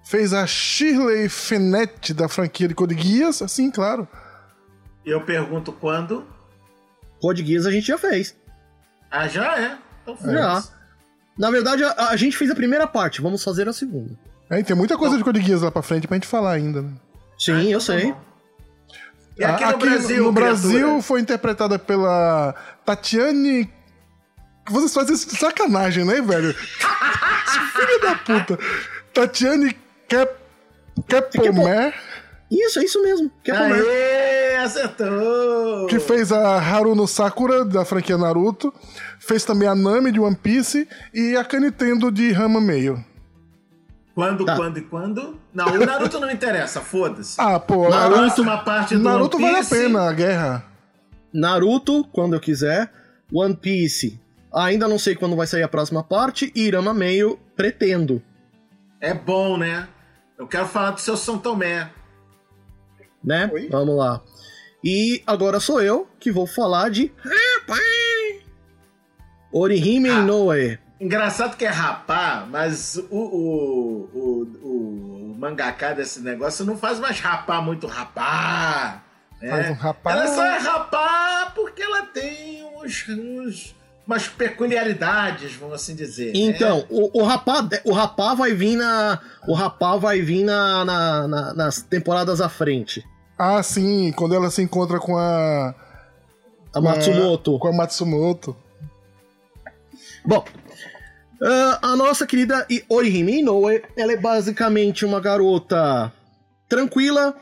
[0.10, 4.08] Fez a Shirley Fenette, da franquia de Code Guias, assim, claro.
[5.06, 6.26] Eu pergunto quando?
[7.22, 8.36] Code Geass a gente já fez.
[9.12, 9.78] Ah, já é.
[10.02, 10.64] Então Já.
[11.38, 14.18] Na verdade, a, a gente fez a primeira parte, vamos fazer a segunda.
[14.50, 16.82] É, e tem muita coisa de Code Guias lá pra frente pra gente falar ainda,
[16.82, 16.92] né?
[17.38, 18.12] Sim, Ah, então eu tá sei.
[18.12, 18.22] bom.
[19.38, 21.02] E aqui no Aqui Brasil, no Brasil criatura?
[21.04, 23.72] foi interpretada pela Tatiane.
[24.68, 26.52] Vocês fazem isso de sacanagem, né, velho?
[26.58, 28.58] Filha da puta.
[29.14, 29.78] Tatiane
[30.10, 30.34] Cap...
[31.08, 31.94] Capomer,
[32.52, 33.32] Isso, é isso mesmo.
[33.46, 33.82] Comer?
[33.88, 35.88] Aê, acertou!
[35.88, 38.74] que fez a Haruno Sakura, da franquia Naruto.
[39.20, 40.88] Fez também a Nami, de One Piece.
[41.14, 43.04] E a Kanitendo, de Rama Meio.
[44.16, 44.56] Quando, Tá.
[44.56, 45.40] quando e quando?
[45.54, 47.36] Não, o Naruto não me interessa, foda-se.
[47.40, 50.66] Ah, pô, Naruto, próxima parte do Naruto One vale a Piece, pena, a guerra.
[51.32, 52.92] Naruto, quando eu quiser.
[53.32, 54.20] One Piece.
[54.54, 56.52] Ainda não sei quando vai sair a próxima parte.
[56.56, 58.22] E Irama Meio, pretendo.
[59.00, 59.88] É bom, né?
[60.40, 61.92] Eu quero falar do seu São Tomé.
[63.24, 63.50] Né?
[63.54, 63.68] Oi?
[63.70, 64.22] Vamos lá.
[64.82, 67.12] E agora sou eu que vou falar de.
[69.52, 70.20] Orihime Ah.
[70.20, 70.80] Inoue.
[71.02, 77.20] Engraçado que é rapar, mas o, o, o, o mangaká desse negócio não faz mais
[77.22, 79.04] rapar muito rapar.
[79.42, 79.50] né?
[79.50, 80.14] Faz um rapar.
[80.18, 83.76] Ela só é rapar porque ela tem uns, uns-
[84.10, 86.34] umas peculiaridades, vamos assim dizer.
[86.34, 86.40] né?
[86.40, 89.20] Então, o, o rapá, o rapá vai vir na.
[89.48, 93.06] O rapá vai vir na, na- na- nas temporadas à frente.
[93.38, 95.76] Ah, sim, quando ela se encontra com a.
[96.74, 97.60] A Matsumoto.
[97.60, 98.56] Com a Matsumoto.
[100.26, 100.44] Bom,
[101.42, 106.12] ah, a nossa querida Orihime Inoue, ela é basicamente uma garota
[106.68, 107.36] tranquila,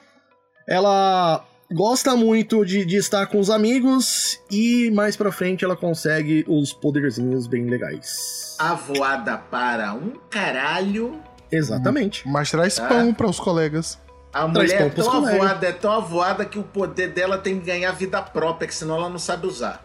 [0.68, 6.46] ela gosta muito de, de estar com os amigos e mais pra frente ela consegue
[6.48, 8.56] os poderzinhos bem legais.
[8.60, 11.20] A voada para um caralho.
[11.52, 12.28] Exatamente.
[12.28, 12.88] Mas traz Ah.
[12.88, 14.00] pão para os colegas.
[14.34, 15.34] A Traz mulher é tão colegas.
[15.42, 18.96] avoada, é tão avoada que o poder dela tem que ganhar vida própria, que senão
[18.96, 19.84] ela não sabe usar.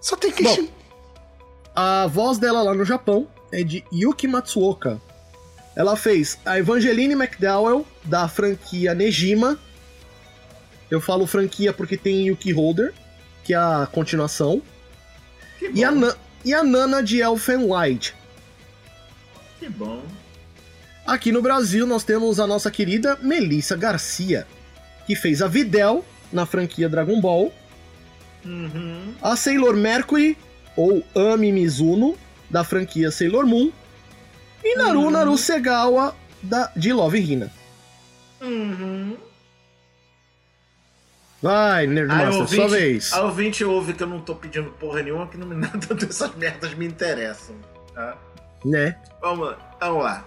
[0.00, 0.42] Só tem que.
[0.44, 0.68] Bom.
[1.74, 5.00] A voz dela lá no Japão é de Yuki Matsuoka.
[5.74, 9.58] Ela fez a Evangeline McDowell, da franquia Nejima.
[10.92, 12.92] Eu falo franquia porque tem Yuki Holder,
[13.42, 14.60] que é a continuação.
[15.72, 18.14] E a, Na- e a Nana de Elfen Light.
[19.58, 20.02] Que bom.
[21.06, 24.46] Aqui no Brasil nós temos a nossa querida Melissa Garcia,
[25.06, 27.50] que fez a Videl na franquia Dragon Ball,
[28.44, 29.14] Uhum.
[29.22, 30.36] a Sailor Mercury,
[30.76, 31.02] ou
[31.32, 32.18] Ami Mizuno,
[32.50, 33.72] da franquia Sailor Moon,
[34.62, 35.10] e Naru Uhum.
[35.10, 37.50] Naru Segawa, da, de Love Hina.
[38.42, 39.16] Uhum.
[41.42, 43.12] Vai, Aí, Nerdmaster, sua vez.
[43.12, 46.72] A ouvinte ouve que eu não tô pedindo porra nenhuma, que não nada dessas merdas
[46.74, 47.56] me interessam.
[47.94, 48.16] Tá?
[48.64, 48.96] Né?
[49.20, 50.24] Vamos lá, vamos lá.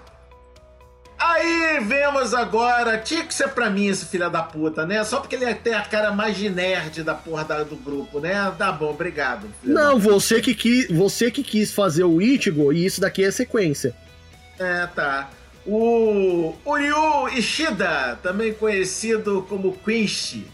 [1.17, 5.01] Aí vemos agora, tinha que ser pra mim esse filho da puta, né?
[5.06, 8.54] Só porque ele tem a cara mais de nerd da porra da- do grupo, né?
[8.58, 9.47] Tá bom, obrigado.
[9.63, 13.95] Não, você que, quis, você que quis fazer o Ichigo, e isso daqui é sequência.
[14.60, 15.30] É, tá.
[15.65, 20.45] O Uryu Ishida, também conhecido como Quincy,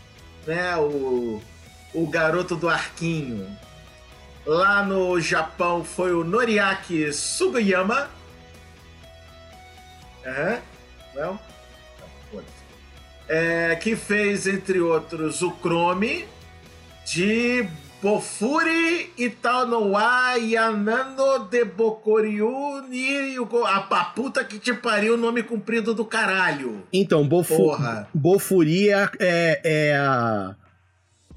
[0.45, 0.75] né?
[0.77, 1.41] O,
[1.93, 3.57] o garoto do arquinho.
[4.45, 8.09] Lá no Japão foi o Noriaki Sugiyama.
[10.25, 10.61] Aham.
[11.13, 11.39] Não?
[13.27, 16.27] É, que fez, entre outros, o Chrome
[17.05, 17.67] de
[18.01, 23.37] Bofuri Itanoa Yanano de Bokoryu ni
[23.67, 26.81] a, a puta que te pariu o nome comprido do caralho.
[26.91, 28.07] Então, Bofu, Porra.
[28.13, 30.55] Bofuri é, é, é, a-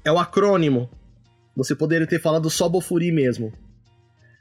[0.03, 0.89] é o acrônimo.
[1.55, 3.53] Você poderia ter falado só Bofuri mesmo.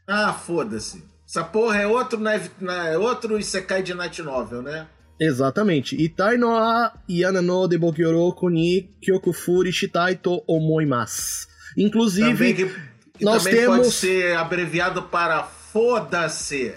[0.07, 1.05] Ah, foda-se.
[1.29, 4.87] Essa porra é outro, na, é outro Isekai de Night Novel, né?
[5.21, 5.95] Exatamente.
[6.03, 11.53] Itai no a Yanano de Bokyoroku ni Kyokufuri Shitai to Omoimasu.
[11.77, 12.67] Inclusive, Também, que,
[13.19, 16.75] que nós também pode temos- ser abreviado para foda-se.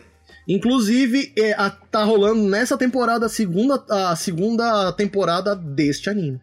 [0.47, 6.39] inclusive é, a- tá rolando nessa temporada a segunda, a segunda temporada deste anime.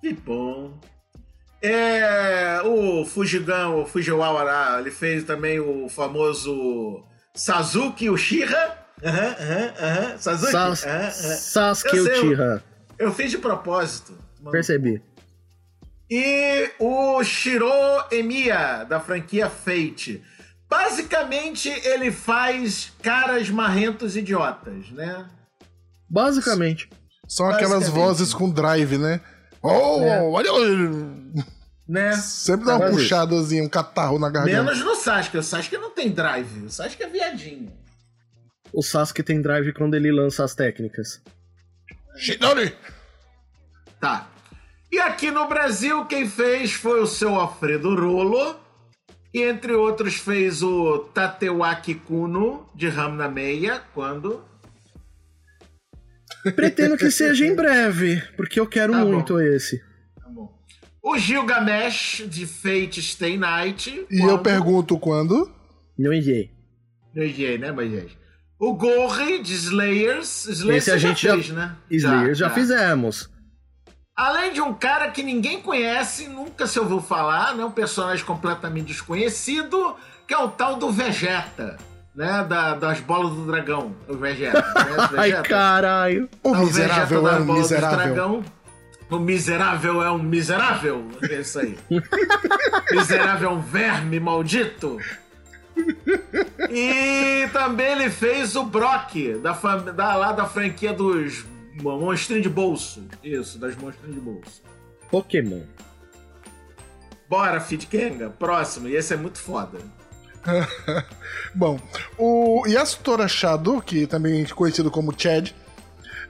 [0.00, 0.78] Que bom.
[1.60, 7.02] É, o Fujigan, o Fujiwara, ele fez também o famoso
[7.34, 10.18] Sazuki Uchiha, Aham, aham, aham.
[10.18, 10.50] Sasuke?
[10.52, 11.10] Sas Aham, aham.
[11.10, 12.64] Sasuke Eu sei, Uchiha.
[12.98, 14.12] Eu fiz de propósito.
[14.40, 14.50] mano.
[14.50, 15.00] Percebi.
[16.10, 17.70] E o Shiro
[18.10, 20.22] Emiya, da franquia Fate.
[20.68, 25.26] Basicamente, ele faz caras marrentos idiotas, né?
[26.08, 26.88] Basicamente.
[27.26, 28.04] São aquelas Basicamente.
[28.04, 29.20] vozes com drive, né?
[29.62, 30.22] Oh, É.
[30.22, 30.50] olha
[31.86, 32.12] né?
[32.12, 32.98] Sempre dá uma isso.
[32.98, 34.62] puxadazinha, um catarro na garganta.
[34.62, 35.38] Menos no Sasuke.
[35.38, 36.64] O Sasuke não tem drive.
[36.64, 37.72] O Sasuke é viadinho.
[38.72, 41.20] O Sasuke tem drive quando ele lança as técnicas.
[42.16, 42.76] Shidori!
[44.00, 44.28] Tá.
[44.90, 48.56] E aqui no Brasil, quem fez foi o seu Alfredo Rolo.
[49.34, 54.42] E entre outros fez o Tatewaki Kuno, de Ramna Meia, quando...
[56.56, 59.12] Pretendo que seja em breve, porque eu quero Tá bom.
[59.12, 59.78] muito esse.
[60.16, 60.48] Tá bom.
[61.02, 64.06] O Gilgamesh, de Fate Stay Night.
[64.10, 65.50] E eu pergunto quando?
[65.98, 66.50] Não enviei.
[67.14, 68.12] Não enviei, né, Moisés?
[68.58, 70.46] O Gorri, de Slayers.
[70.46, 71.76] Slayers Esse a gente já- fez, né?
[71.90, 73.28] Slayer já, fizemos.
[74.18, 77.64] Além de um cara que ninguém conhece, nunca se ouviu falar, né?
[77.64, 79.94] Um personagem completamente desconhecido,
[80.26, 81.76] que é o tal do Vegeta,
[82.16, 82.44] né?
[82.48, 84.60] Da- das bolas do dragão, o Vegeta.
[84.60, 84.96] Né?
[85.14, 85.48] O Ai, Vegeta.
[85.48, 86.28] caralho.
[86.42, 87.96] O É o miserável Vegeta é das um bolas do miserável.
[87.98, 88.44] dragão.
[89.08, 91.08] O miserável é um miserável?
[91.22, 91.78] É isso aí.
[92.90, 94.98] miserável é um verme maldito?
[96.68, 99.52] E também ele fez o Brock, da,
[99.92, 101.44] da- lá da franquia dos
[101.82, 103.04] monstrinhos de bolso.
[103.22, 104.62] Isso, das monstrinhos de bolso.
[105.10, 105.62] Pokémon.
[107.28, 108.88] Bora, Feed Kenga, próximo.
[108.88, 109.78] E esse é muito foda.
[111.54, 111.78] Bom,
[112.16, 115.50] o Yasutora Shado, que também é conhecido como Chad,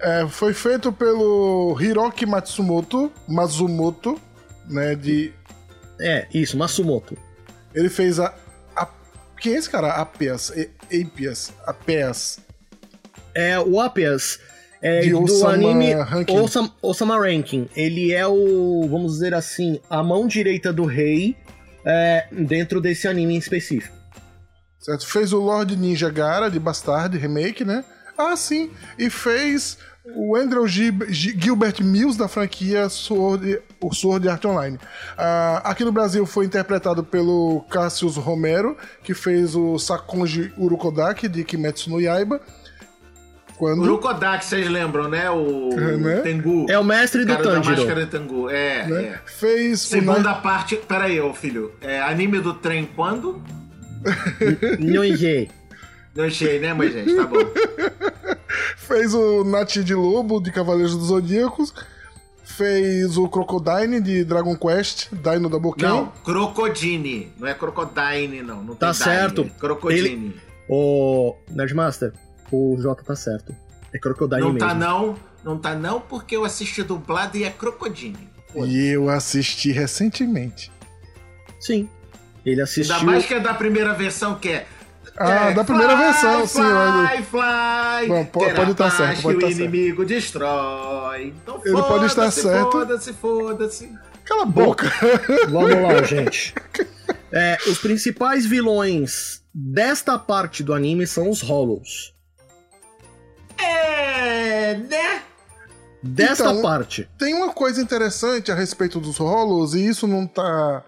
[0.01, 4.21] é, foi feito pelo Hiroki Matsumoto, Mazumoto,
[4.67, 5.33] né, de...
[6.01, 7.17] É, isso, Masumoto.
[7.75, 8.35] Ele fez a...
[8.77, 8.89] a
[9.41, 9.95] quem é esse cara?
[9.95, 10.71] Apias, E-
[11.05, 12.39] Apias, Apias.
[13.35, 14.41] É, o Apias
[14.83, 16.39] é De do Osama anime Ranking.
[16.39, 17.69] Osama, Osama Ranking.
[17.77, 21.37] Ele é o, vamos dizer assim, a mão direita do rei
[21.85, 23.97] é, dentro desse anime em específico.
[24.81, 25.07] Certo?
[25.07, 27.85] Fez o Lord Ninja Gara, de Bastard, remake, né?
[28.17, 28.71] Ah, sim.
[28.99, 29.79] E fez
[30.17, 34.79] o Andrew Gi- Gilbert Mills, da franquia Sword, o Sword Art Online.
[35.17, 41.45] Ah, aqui no Brasil foi interpretado pelo Cassius Romero, que fez o Sakonji Urukodaki, de
[41.45, 42.41] Kimetsu no Yaiba.
[43.59, 43.83] Quando...
[43.83, 45.29] O Rukodak, vocês lembram, né?
[45.31, 46.21] O Né?
[46.21, 46.67] Tengu.
[46.71, 47.77] É o mestre do cara da Tanjiro.
[47.79, 48.49] máscara de Tengu.
[48.49, 49.03] É, né?
[49.05, 49.21] é.
[49.27, 50.77] Fez o Segunda Night- parte.
[50.77, 51.73] Peraí, ô filho.
[51.81, 53.43] É, anime do trem quando?
[54.79, 55.51] Não enviei.
[56.15, 57.15] Não achei, né, mas gente?
[57.15, 57.39] Tá bom.
[58.77, 61.75] fez o Nati de Lobo, de Cavaleiros dos Zodíacos.
[62.45, 65.89] Fez o Crocodile, de Dragon Quest, Dino da Boken.
[65.89, 67.31] Não, Crocodine.
[67.39, 68.63] Não é Crocodine, não.
[68.65, 69.05] Não Tá tem Dine.
[69.05, 69.51] certo.
[69.61, 70.35] Crocodine.
[70.69, 72.13] O Nerdmaster,
[72.51, 73.55] o J tá certo.
[73.93, 74.69] É Crocodile Não mesmo.
[74.69, 75.17] tá não.
[75.45, 78.29] Não tá não porque eu assisti dublado e é Crocodine.
[78.53, 78.73] Foda-se.
[78.73, 80.71] E eu assisti recentemente.
[81.61, 81.89] Sim.
[82.45, 82.95] Ele assistiu.
[82.95, 84.67] Ainda mais que é da primeira versão que é.
[85.17, 87.23] Ah, é, da primeira fly, versão, sim, Fly, olha.
[87.25, 88.09] fly.
[88.09, 89.65] Bom, pode tá paz certo, pode que tá o certo.
[89.65, 91.35] inimigo destrói.
[91.43, 92.71] Então Ele pode estar foda-se, certo.
[92.71, 93.93] Foda-se, foda-se.
[94.25, 94.93] Cala a boca!
[95.51, 96.55] Vamos lá, gente.
[97.33, 102.15] É, os principais vilões desta parte do anime são os Hollows.
[103.61, 105.23] É, né?
[106.03, 107.09] Desta Então, parte.
[107.19, 110.85] Tem uma coisa interessante a respeito dos rolos, e isso não tá.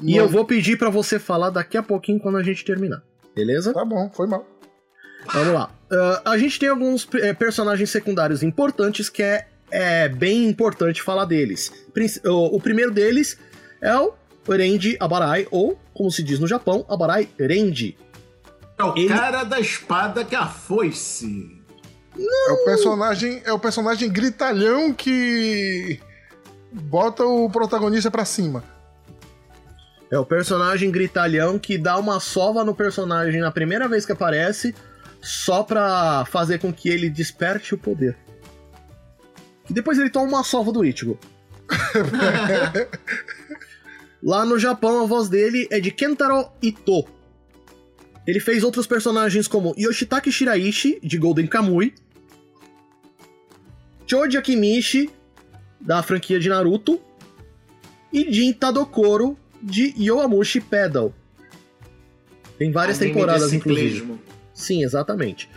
[0.00, 3.02] E não- eu vou pedir pra você falar daqui a pouquinho quando a gente terminar.
[3.34, 3.72] Beleza?
[3.72, 4.46] Tá bom, foi mal.
[5.32, 5.70] Vamos lá.
[5.90, 11.24] Ah, a gente tem alguns eh, personagens secundários importantes que é, é bem importante falar
[11.24, 11.72] deles.
[11.92, 13.38] Prin- O, o primeiro deles
[13.80, 14.12] é o
[14.48, 17.96] Renji Abarai, ou, como se diz no Japão, Abarai Renji.
[18.78, 21.61] É o Ele- cara da espada que é a foice.
[22.18, 26.00] É o personagem, é o personagem gritalhão que
[26.70, 28.64] bota o protagonista pra cima.
[30.10, 34.74] É o personagem gritalhão que dá uma sova no personagem na primeira vez que aparece,
[35.22, 38.16] só pra fazer com que ele desperte o poder.
[39.70, 41.18] E depois ele toma uma sova do Ichigo.
[44.22, 47.06] Lá no Japão, a voz dele é de Kentaro Ito.
[48.26, 51.94] Ele fez outros personagens como Yoshitake Shiraishi, de Golden Kamui,
[54.12, 55.08] Choji Akimichi,
[55.80, 57.00] da franquia de Naruto,
[58.12, 61.14] e Jin Tadokoro, de Yoamushi Pedal.
[62.58, 64.18] Tem várias Anime temporadas, inclusive.
[64.52, 65.48] Sim, exatamente.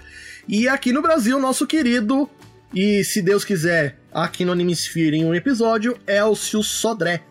[0.48, 2.30] E aqui no Brasil, nosso querido,
[2.74, 7.24] e se Deus quiser, aqui no Animesphere em um episódio, é o Sil Sodré.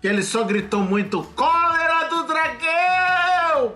[0.00, 3.74] Que ele só gritou muito: Cólera do dragão!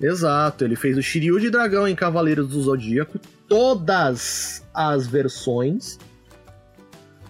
[0.00, 3.20] Exato, ele fez o Shiryu de Dragão em Cavaleiros do Zodíaco,
[3.52, 5.98] todas as versões.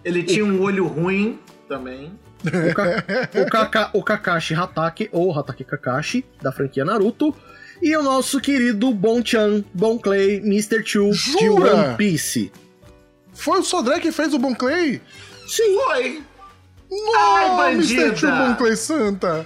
[0.05, 2.13] Ele tinha um olho ruim também.
[2.45, 3.05] O, Ka-
[3.41, 7.35] o, Kaka- o Kakashi Hatake, ou Hatake Kakashi, da franquia Naruto.
[7.81, 10.85] E o nosso querido Bon-chan, Bon Clay, Mr.
[10.87, 11.49] Chu, de?
[11.49, 12.53] One Piece.
[13.33, 15.01] Foi o Sodré que fez o Bon Clay?
[15.49, 16.23] Sim, Foi.
[17.17, 18.13] Ai, Ai, Mr.
[18.15, 19.45] Tio Bon Clay Santa.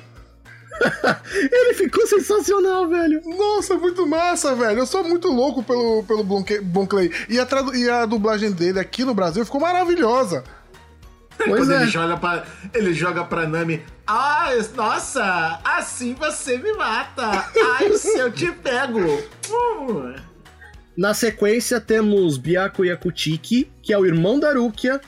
[1.33, 3.21] ele ficou sensacional, velho.
[3.25, 4.81] Nossa, muito massa, velho.
[4.81, 7.11] Eu sou muito louco pelo, pelo Bon Clay-.
[7.29, 10.45] E a, tradu- e a dublagem dele aqui no Brasil ficou maravilhosa.
[11.37, 11.83] Pois Quando é.
[11.83, 12.45] ele joga pra.
[12.73, 13.83] Ele joga pra Nami.
[14.07, 15.61] Ah, nossa!
[15.65, 17.51] Assim você me mata!
[17.79, 19.01] Ai, se eu te pego!
[19.51, 20.15] Hum.
[20.97, 24.99] Na sequência temos Byakuya Kuchiki, que é o irmão da Rukia,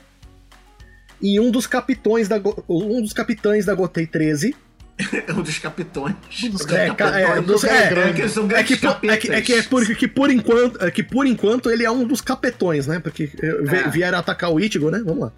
[1.21, 2.37] e um dos capitões da,
[2.69, 4.55] um dos capitães da Gotei 13.
[5.29, 6.15] É um dos capitões.
[6.51, 9.31] dos É, é, dos- é, é, é, que eles são É que, por, é, que,
[9.31, 12.21] é que é por, que por enquanto, é que por enquanto ele é um dos
[12.21, 12.99] capetões, né?
[12.99, 13.89] Porque eh, É.
[13.91, 15.01] vieram atacar o Ichigo, né?
[15.05, 15.33] Vamos lá.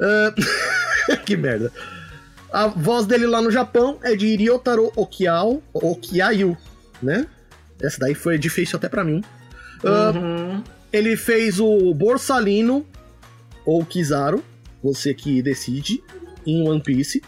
[0.00, 1.70] Ah, que merda.
[2.52, 6.56] A voz dele lá no Japão é de Ryotaro Okiao, Okiayu,
[7.02, 7.26] né?
[7.80, 9.22] Essa daí foi difícil até pra mim.
[9.84, 10.62] Uhum.
[10.92, 12.86] ele fez o Borsalino
[13.66, 14.44] ou Kizaru,
[14.82, 16.02] você que decide,
[16.46, 17.20] em One Piece.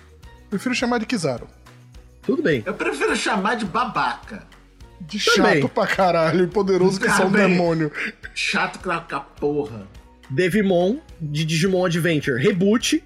[0.49, 1.49] Prefiro chamar de Kizaru.
[2.27, 2.63] Tudo bem.
[2.65, 4.47] Eu prefiro chamar de babaca.
[5.01, 5.61] De Também.
[5.61, 7.93] chato pra caralho e poderoso que só um demônio.
[8.35, 9.87] Chato que a porra.
[10.31, 13.05] Devimon, de Digimon Adventure Reboot.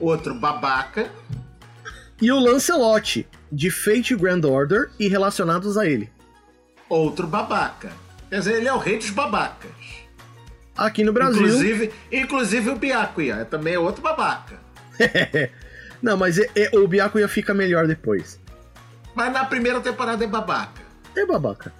[0.00, 1.10] Outro babaca.
[2.20, 6.10] E o Lancelot, de Fate Grand Order e relacionados a ele.
[6.88, 7.92] Outro babaca.
[8.30, 9.70] Quer dizer, ele é o rei dos babacas.
[10.76, 11.42] Aqui no Brasil.
[11.46, 14.58] Inclusive, inclusive o Byakuya também é outro babaca.
[16.02, 18.40] Não, mas é- é- o Byakuya fica melhor depois.
[19.14, 20.82] Mas na primeira temporada é babaca.
[21.16, 21.72] É babaca.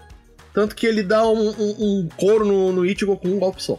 [0.52, 3.78] Tanto que ele dá um, um, um couro no, no Ichigo com um golpe só.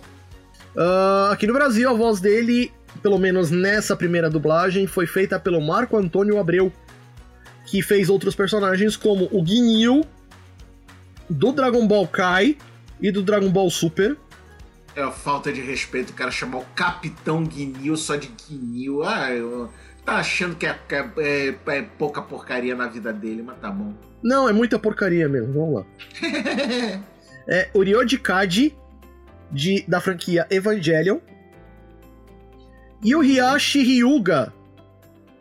[0.77, 2.71] Ah, aqui no Brasil, a voz dele,
[3.01, 6.71] pelo menos nessa primeira dublagem, foi feita pelo Marco Antônio Abreu,
[7.65, 10.05] que fez outros personagens como o Guinil,
[11.29, 12.57] do Dragon Ball Kai
[13.01, 14.17] e do Dragon Ball Super.
[14.95, 19.03] É a falta de respeito o cara chamar o Capitão Guinil só de Guinil.
[19.03, 19.69] Ah, eu...
[20.09, 23.69] tá achando que é, que é- é- é pouca porcaria na vida dele, mas tá
[23.71, 23.93] bom.
[24.23, 25.85] Não, é muita porcaria mesmo, vamos lá.
[27.47, 28.75] é o Ryoji Kaji,
[29.51, 31.19] de, da franquia Evangelion.
[33.03, 34.53] E o Hiyashi Ryuga,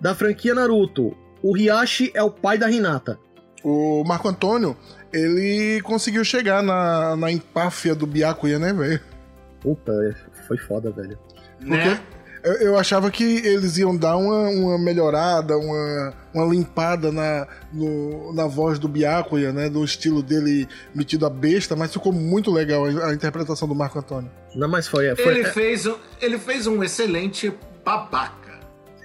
[0.01, 1.17] da franquia Naruto.
[1.43, 3.19] O Hiyashi é o pai da Hinata.
[3.65, 4.77] O Marco Antônio,
[5.13, 9.01] ele conseguiu chegar na, na empáfia do Byakuya, né, velho?
[9.61, 11.19] Puta, é- foi foda, velho.
[11.61, 12.01] né?
[12.43, 18.33] Eu, eu achava que eles iam dar uma, uma melhorada, uma, uma limpada na, no-
[18.33, 19.69] na voz do Byakuya, né?
[19.69, 23.99] Do estilo dele metido a besta, mas ficou muito legal a, a interpretação do Marco
[23.99, 24.31] Antônio.
[24.55, 25.15] Não, mas foi.
[25.17, 27.53] foi Ele, fez um, ele fez um excelente
[27.85, 28.59] babaca.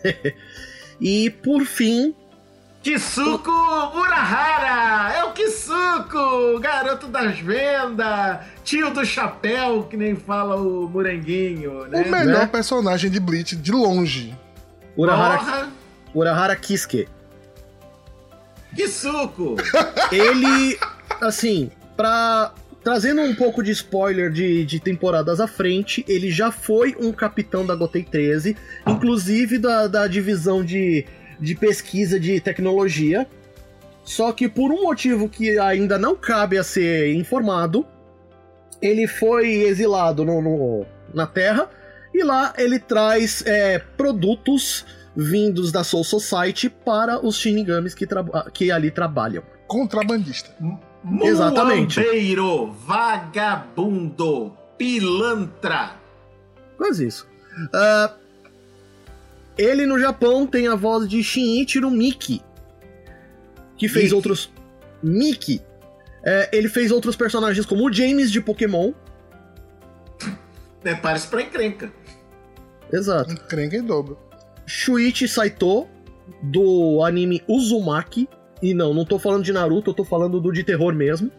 [1.01, 2.15] E por fim,
[2.83, 3.49] Kisuko
[3.95, 5.13] Urahara!
[5.17, 6.59] É o Kisuko!
[6.59, 8.39] Garoto das vendas!
[8.65, 12.03] Tio do chapéu, que nem fala o Moranguinho, né?
[12.05, 12.45] o melhor né?
[12.45, 14.37] personagem de Bleach, de longe.
[14.97, 15.69] Urahara!
[16.13, 17.07] Urahara Kisuke.
[18.75, 19.55] Kisuko!
[20.11, 20.77] Ele,
[21.21, 22.53] assim, pra.
[22.83, 27.65] Trazendo um pouco de spoiler de, de temporadas à frente, ele já foi um capitão
[27.65, 31.05] da Gotei 13, inclusive da, da divisão de,
[31.43, 33.27] de pesquisa de tecnologia.
[34.03, 37.85] Só que por um motivo que ainda não cabe a ser informado,
[38.81, 41.69] ele foi exilado no, no- na Terra
[42.13, 44.85] e lá ele traz é, produtos
[45.15, 48.05] vindos da Soul Society para os Shinigamis que,
[48.53, 49.43] que ali trabalham.
[49.67, 50.49] Contrabandista.
[51.21, 51.99] Exatamente.
[51.99, 55.91] Muambeiro, vagabundo, pilantra.
[56.77, 57.27] Quase isso.
[57.73, 58.13] Ah,
[59.57, 62.41] ele no Japão tem a voz de Shinichiro Miki,
[63.77, 64.15] que fez Miki.
[64.15, 64.51] outros.
[65.01, 65.61] Miki.
[66.23, 68.93] É, ele fez outros personagens como o James de Pokémon.
[70.83, 71.91] É, parece pra encrenca.
[72.91, 73.31] Exato.
[73.31, 74.17] Encrenca em dobro.
[74.65, 75.87] Shuichi Saito,
[76.41, 78.29] do anime Uzumaki.
[78.61, 81.29] E não, não tô falando de Naruto, eu tô falando do de terror mesmo.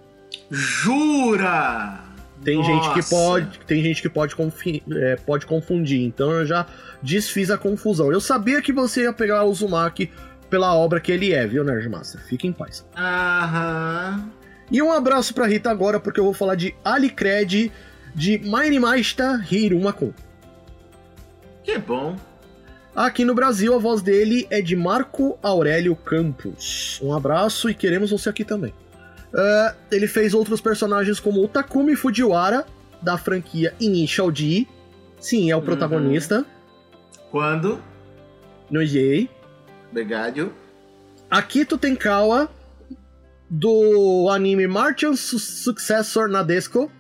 [0.50, 2.13] Jura!
[2.44, 3.08] Tem gente que Nossa.
[3.16, 6.66] pode, tem gente que pode, confi- é, pode confundir, então eu já
[7.02, 8.12] desfiz a confusão.
[8.12, 10.10] Eu sabia que você ia pegar o Uzumaki
[10.50, 12.20] pela obra que ele é, viu, Nerdmaster?
[12.26, 12.84] Fique em paz.
[12.96, 14.28] Aham.
[14.70, 17.72] E um abraço pra Rita agora, porque eu vou falar de Alicred
[18.14, 20.12] de Mainimasta Hirumakun.
[21.62, 22.16] Que bom.
[22.94, 27.00] Aqui no Brasil, a voz dele é de Marco Aurélio Campos.
[27.02, 28.72] Um abraço e queremos você aqui também.
[29.34, 32.64] Uh, ele fez outros personagens como o Takumi Fujiwara,
[33.02, 34.66] da franquia Initial D.
[35.18, 36.46] Sim, é o protagonista.
[37.30, 37.82] Quando?
[38.70, 39.26] No EA.
[39.90, 40.52] Obrigado.
[41.28, 42.48] Akito Tenkawa,
[43.50, 46.90] do anime Martian Su- Successor Nadesco.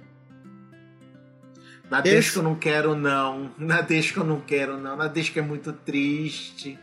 [1.90, 3.50] Nadesco Esse- eu não quero, não.
[3.58, 4.96] Nadesco eu não quero, não.
[4.96, 6.78] Nadesco é muito triste.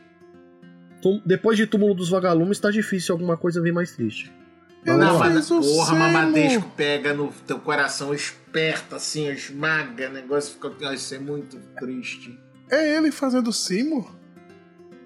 [1.26, 4.32] Depois de Túmulo dos Vagalumes, tá difícil alguma coisa vir mais triste.
[4.86, 5.30] Eu não, lá.
[5.30, 6.10] mas fiz o porra.
[6.10, 10.72] Nadesco pega no teu coração, esperta assim, esmaga, o negócio fica.
[10.88, 12.38] Ai, Isso é muito triste.
[12.70, 14.10] É ele fazendo Simo?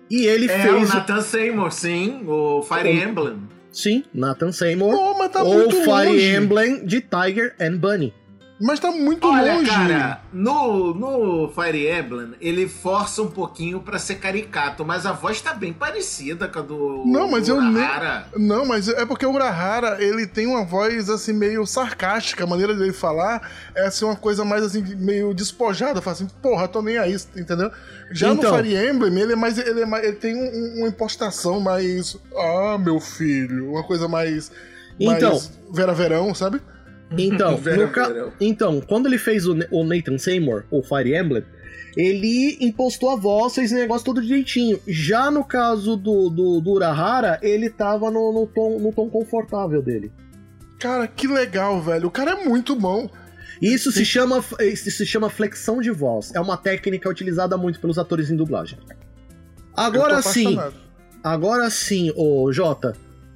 [0.09, 0.89] E ele É fez.
[0.91, 3.39] o Nathan Seymour, sim, o Fire O- Emblem.
[3.71, 4.93] Sim, Nathan Seymour.
[4.95, 6.36] Pô, mas tá ou muito Fire longe.
[6.36, 8.13] Emblem de Tiger and Bunny.
[8.57, 9.69] Mas tá muito Olha, longe.
[9.69, 15.41] cara, no, no Fire Emblem, ele força um pouquinho pra ser caricato, mas a voz
[15.41, 17.03] tá bem parecida com a do.
[17.05, 18.27] Não, mas do eu nem- Urahara.
[18.37, 22.73] Não, mas é porque o Urahara, ele tem uma voz assim meio sarcástica, a maneira
[22.73, 23.41] dele falar
[23.75, 27.69] é assim uma coisa mais assim meio despojada, fala assim, porra, tô nem aí, entendeu?
[28.09, 28.51] Já Então.
[28.51, 32.15] no Fire Emblem, ele é mais ele, é mais- ele tem um- uma impostação mais,
[32.37, 34.49] ah, meu filho, uma coisa mais
[34.97, 35.31] Então.
[35.31, 36.61] mais Vera Verão, sabe?
[37.17, 38.33] Então, Vera no ca- Verão.
[38.41, 41.43] então, quando ele fez o, o Nathan Seymour, o Fire Emblem,
[41.95, 44.79] ele impostou a voz, fez o negócio todo direitinho.
[44.87, 49.81] Já no caso do, do, do Urahara, ele tava no, no tom, no tom confortável
[49.81, 50.11] dele.
[50.79, 52.07] Cara, que legal, velho.
[52.07, 53.09] O cara é muito bom.
[53.61, 56.33] Isso se chama, isso se chama flexão de voz.
[56.35, 58.77] É uma técnica utilizada muito pelos atores em dublagem.
[59.73, 60.57] Agora sim,
[61.23, 62.93] agora sim, ô Jota,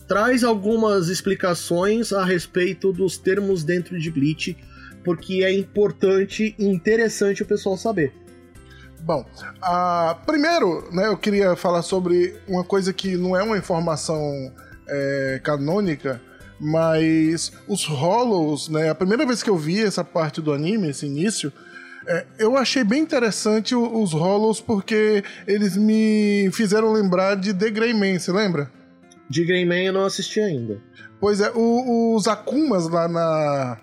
[0.09, 4.57] traz algumas explicações a respeito dos termos dentro de Bleach,
[5.03, 8.11] porque é importante e interessante o pessoal saber.
[9.01, 9.23] Bom,
[9.61, 14.19] ah, primeiro, né, eu queria falar sobre uma coisa que não é uma informação
[14.87, 16.19] é, canônica,
[16.59, 21.05] mas os Hollows, né, a primeira vez que eu vi essa parte do anime, esse
[21.05, 21.53] início,
[22.07, 27.93] é, eu achei bem interessante os Hollows porque eles me fizeram lembrar de The Grey
[27.93, 28.78] Man, você lembra?
[29.29, 30.81] De Greyman eu não assisti ainda.
[31.19, 33.77] Pois é, o- os Akumas lá na.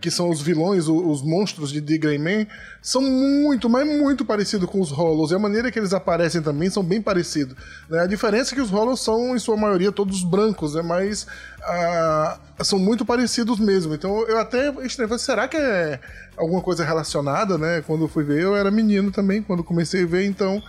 [0.00, 2.48] Que são os vilões, o- os monstros de The Grey Man,
[2.82, 5.30] são muito, mas muito parecidos com os Hollows.
[5.30, 7.54] E a maneira que eles aparecem também são bem parecidos.
[7.88, 8.00] né?
[8.00, 10.82] A diferença é que os Hollows são, em sua maioria, todos brancos, né?
[10.82, 11.28] Mas
[11.62, 13.94] ah, são muito parecidos mesmo.
[13.94, 16.00] Então eu até estranhei, falei, será que é
[16.36, 17.80] alguma coisa relacionada, né?
[17.86, 20.60] Quando eu fui ver, eu era menino também, quando comecei a ver, então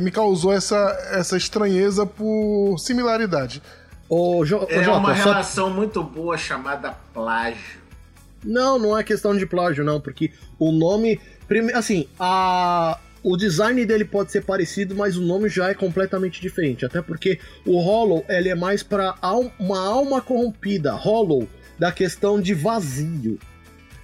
[0.00, 0.76] me causou essa,
[1.12, 3.62] essa estranheza por similaridade.
[4.08, 7.78] Ô, Jo- ô, É Jota, uma só- relação muito boa chamada plágio.
[8.44, 11.20] Não, não é questão de plágio, não, porque o nome.
[11.46, 12.98] prime- Assim, a.
[13.20, 16.86] O design dele pode ser parecido, mas o nome já é completamente diferente.
[16.86, 19.12] Até porque o Hollow ele é mais para
[19.58, 20.92] uma alma corrompida.
[20.94, 23.36] Hollow, da questão de vazio.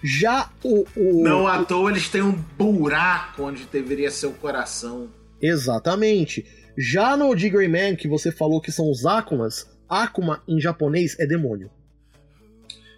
[0.02, 0.84] Já o.
[0.96, 5.08] o Não à toa eles têm um buraco onde deveria ser o coração.
[5.46, 6.44] Exatamente.
[6.76, 11.18] Já no de Grey Man, que você falou que são os Akumas, Akuma em japonês
[11.20, 11.70] é demônio.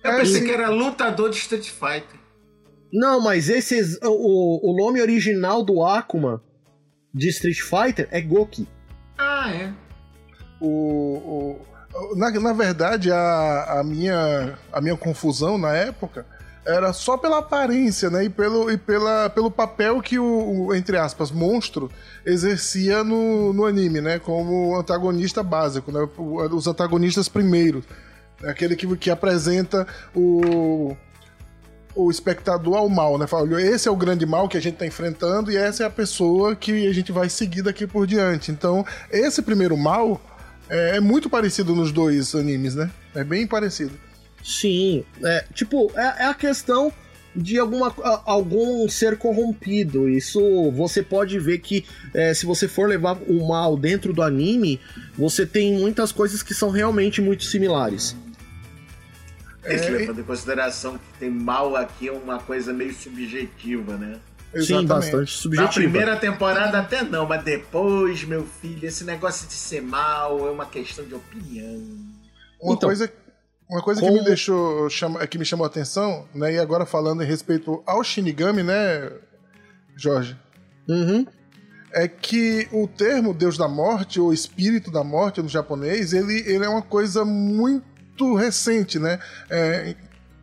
[0.04, 2.18] Eu É, pensei que era lutador de Street Fighter.
[2.92, 6.42] Não, mas esse o, o nome original do Akuma
[7.12, 8.66] de Street Fighter é Goki.
[9.18, 9.72] Ah, é.
[10.60, 16.26] o, o- na, na verdade, a, a, minha, a minha confusão na época
[16.66, 18.24] era só pela aparência, né?
[18.24, 21.90] E pelo, e pela, pelo papel que o, o, entre aspas, monstro
[22.24, 24.18] exercia no, no anime, né?
[24.18, 26.06] Como antagonista básico, né?
[26.18, 27.84] Os antagonistas primeiros.
[28.44, 30.96] Aquele que, que apresenta o,
[31.94, 33.28] o espectador ao mal, né?
[33.28, 35.90] Fala, esse é o grande mal que a gente está enfrentando e essa é a
[35.90, 38.50] pessoa que a gente vai seguir daqui por diante.
[38.50, 40.20] Então, esse primeiro mal
[40.68, 42.90] é, é muito parecido nos dois animes, né?
[43.14, 43.92] É bem parecido.
[44.46, 46.92] Sim, é, tipo, é, é a questão
[47.34, 47.92] de alguma,
[48.24, 50.08] algum ser corrompido.
[50.08, 51.84] Isso você pode ver que
[52.14, 54.80] é, se você for levar o mal dentro do anime,
[55.18, 58.16] você tem muitas coisas que são realmente muito similares.
[59.64, 64.20] Esse É, levando em consideração que tem mal aqui é uma coisa meio subjetiva, né?
[64.62, 65.72] Sim, bastante Na subjetiva.
[65.72, 70.66] primeira temporada até não, mas depois, meu filho, esse negócio de ser mal é uma
[70.66, 71.82] questão de opinião.
[72.62, 73.12] Uma Então, coisa,
[73.68, 74.88] uma coisa que como- me deixou
[75.30, 76.54] que me chamou a atenção, né?
[76.54, 79.10] E agora falando em respeito ao Shinigami, né,
[79.96, 80.36] Jorge?
[80.88, 81.26] Uhum.
[81.92, 86.62] é que o termo Deus da Morte, ou Espírito da Morte no japonês, ele, ele
[86.64, 89.18] é uma coisa muito recente, né?
[89.48, 89.90] É,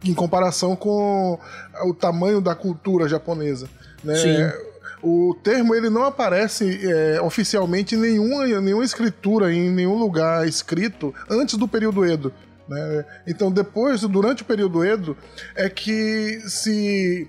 [0.03, 1.39] em- em comparação com
[1.85, 3.69] o tamanho da cultura japonesa.
[4.03, 4.15] Né?
[4.15, 4.63] Sim.
[5.03, 11.13] O termo ele não aparece é, oficialmente em nenhuma, nenhuma escritura, em nenhum lugar escrito
[11.29, 12.33] antes do período Edo.
[12.67, 13.05] Né?
[13.27, 15.17] Então, depois, durante o período Edo,
[15.55, 17.27] é que se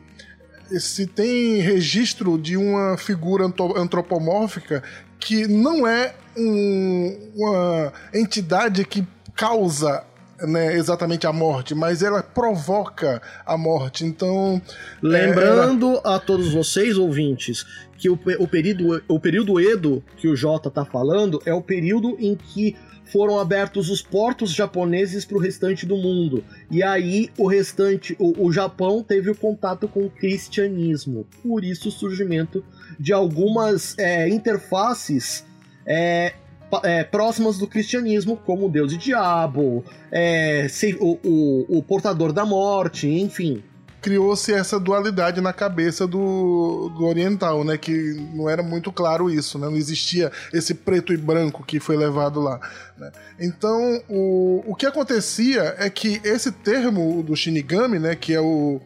[0.80, 3.44] se tem registro de uma figura
[3.76, 4.82] antropomórfica
[5.20, 9.06] que não é um, uma entidade que
[9.36, 10.04] causa
[10.40, 14.04] né, exatamente a morte, mas ela provoca a morte.
[14.04, 14.60] Então.
[15.02, 17.64] Lembrando a todos vocês, ouvintes,
[17.96, 22.16] que o, o, período, o período Edo que o Jota tá falando é o período
[22.18, 26.44] em que foram abertos os portos japoneses para o restante do mundo.
[26.70, 31.26] E aí o restante, o, o, Japão teve o contato com o cristianismo.
[31.42, 32.64] Por isso o surgimento
[32.98, 35.44] de algumas é, interfaces
[35.86, 36.34] é,
[36.82, 40.66] é, próximas do cristianismo, como Deus e Diabo, é,
[40.98, 43.62] o, o, o portador da morte, enfim
[44.04, 47.78] criou-se essa dualidade na cabeça do, do oriental, né?
[47.78, 49.66] Que não era muito claro isso, né?
[49.66, 52.60] Não existia esse preto e branco que foi levado lá.
[52.98, 53.10] Né?
[53.40, 58.14] Então, o, o que acontecia é que esse termo do Shinigami, né?
[58.14, 58.78] Que é o,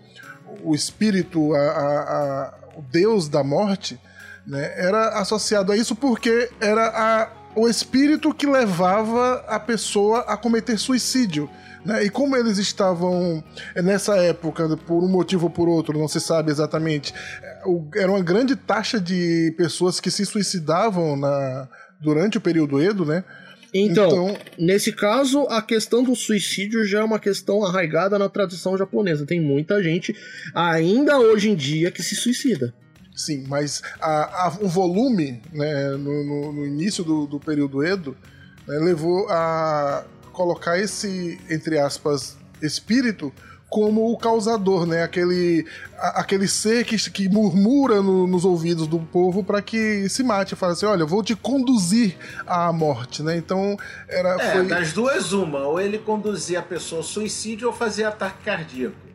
[0.63, 2.01] o espírito, a, a,
[2.45, 3.99] a o deus da morte,
[4.47, 4.73] né?
[4.77, 10.79] Era associado a isso porque era a, o espírito que levava a pessoa a cometer
[10.79, 11.51] suicídio.
[11.89, 12.05] Né?
[12.05, 13.43] E como eles estavam
[13.75, 17.63] eh, nessa época, por um motivo ou por outro, não se sabe exatamente, eh,
[17.97, 21.67] era uma grande taxa de pessoas que se suicidavam na,
[21.99, 23.25] durante o período Edo, né?
[23.73, 28.77] Então, então, nesse caso, a questão do suicídio já é uma questão arraigada na tradição
[28.77, 29.25] japonesa.
[29.25, 30.15] Tem muita gente,
[30.55, 32.75] ainda hoje em dia, que se suicida.
[33.17, 38.15] Sim, mas a, a, o volume, né, no, no, no início do, do período Edo,
[38.67, 40.05] né, levou a
[40.39, 43.33] colocar esse, entre aspas, espírito
[43.69, 45.03] como o causador, né?
[45.03, 45.67] Aquele,
[45.99, 50.55] a, aquele ser que, que murmura no, nos ouvidos do povo para que se mate.
[50.55, 52.17] Fala assim: olha, eu vou te conduzir
[52.47, 53.37] à morte, né?
[53.37, 53.77] Então,
[54.09, 54.41] era.
[54.41, 54.67] É, foi...
[54.67, 55.67] das duas, uma.
[55.67, 59.08] Ou ele conduzia a pessoa ao suicídio ou fazia ataque cardíaco.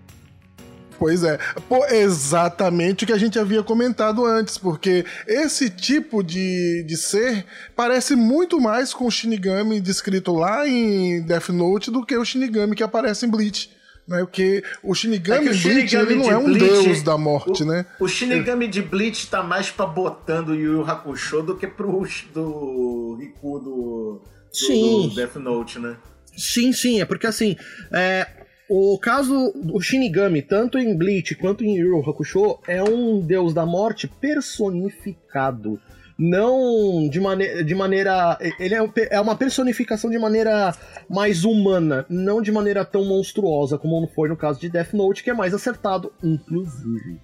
[0.97, 1.37] Pois é.
[1.67, 7.45] Pô, exatamente o que a gente havia comentado antes, porque esse tipo de, de ser
[7.75, 12.75] parece muito mais com o Shinigami descrito lá em Death Note do que o Shinigami
[12.75, 13.69] que aparece em Bleach.
[14.05, 17.17] Né, porque o Shinigami, é o Shinigami Bleach, ele não é um Bleach, deus da
[17.17, 17.85] morte, o, né?
[18.01, 22.05] O Shinigami de Bleach tá mais pra botando o Yu Yu Hakusho do que pro
[22.33, 24.21] do Riku do,
[24.67, 25.95] do, do Death Note, né?
[26.35, 27.55] Sim, sim, é porque assim,
[27.93, 28.27] é,
[28.75, 33.67] o caso do Shinigami, tanto em Bleach quanto em Yu Hakusho, é um deus da
[33.67, 35.79] morte personificado.
[36.17, 38.35] Não de, mane de maneira.
[38.59, 40.75] Ele é, é uma personificação de maneira
[41.07, 45.29] mais humana, não de maneira tão monstruosa como foi no caso de Death Note, que
[45.29, 47.19] é mais acertado, inclusive.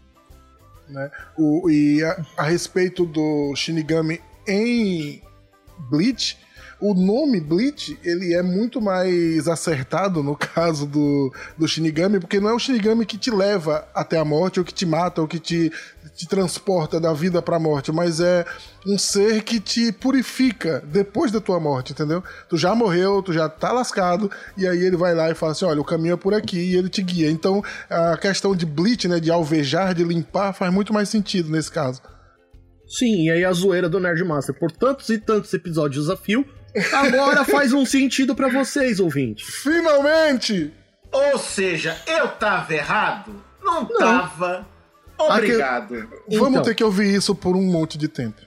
[0.88, 1.10] Né?
[1.36, 5.20] O, e a, a respeito do Shinigami em
[5.90, 6.38] Bleach,
[6.82, 12.50] o nome Bleach, ele é muito mais acertado no caso do, do Shinigami, porque não
[12.50, 15.40] é o Shinigami que te leva até a morte, ou que te mata, ou que
[15.40, 15.72] te,
[16.16, 18.46] te transporta da vida pra morte, mas é
[18.86, 22.24] um ser que te purifica depois da tua morte, entendeu?
[22.50, 25.66] Tu já morreu, tu já tá lascado, e aí ele vai lá e fala assim:
[25.66, 27.30] olha, o caminho é por aqui, e ele te guia.
[27.30, 31.72] Então a questão de Bleach, né, de alvejar, de limpar, faz muito mais sentido nesse
[31.72, 32.02] caso.
[32.88, 36.18] Sim, e aí a zoeira do Nerdmaster por tantos e tantos episódios a
[36.94, 39.48] Agora faz um sentido para vocês, ouvintes.
[39.64, 40.74] Finalmente!
[41.12, 43.44] Ou seja, eu tava errado?
[43.62, 43.98] Não, Não.
[43.98, 44.68] tava.
[45.18, 46.08] Obrigado.
[46.28, 46.38] Que...
[46.38, 48.42] Vamos então, ter que ouvir isso por um monte de tempo.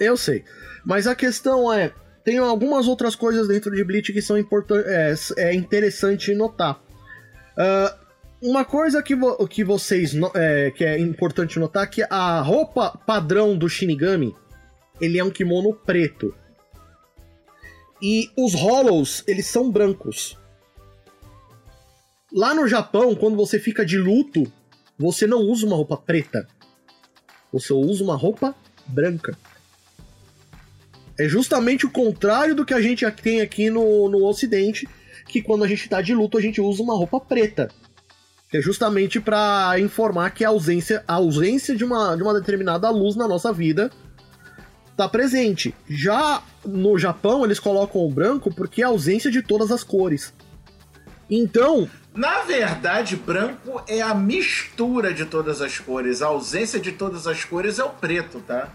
[0.00, 0.44] Eu sei.
[0.84, 1.92] Mas a questão é:
[2.24, 5.32] tem algumas outras coisas dentro de Bleach que são importantes.
[5.36, 6.82] É, é, interessante notar.
[7.56, 8.06] Uh,
[8.42, 12.98] uma coisa que, vo que vocês é, que é importante notar é que a roupa
[13.06, 14.34] padrão do Shinigami
[15.00, 16.34] ele é um kimono preto.
[18.00, 20.36] E os Hollows, eles são brancos.
[22.32, 24.50] Lá no Japão, quando você fica de luto,
[24.98, 26.46] você não usa uma roupa preta.
[27.52, 28.54] Você usa uma roupa
[28.86, 29.36] branca.
[31.18, 34.86] É justamente o contrário do que a gente tem aqui no, no Ocidente,
[35.26, 37.70] que quando a gente tá de luto, a gente usa uma roupa preta.
[38.52, 43.16] É justamente para informar que a ausência, a ausência de, uma, de uma determinada luz
[43.16, 43.90] na nossa vida
[44.96, 45.74] tá presente.
[45.88, 50.32] Já no Japão, eles colocam o branco porque é a ausência de todas as cores.
[51.30, 51.88] Então.
[52.14, 56.22] Na verdade, branco é a mistura de todas as cores.
[56.22, 58.72] A ausência de todas as cores é o preto, tá?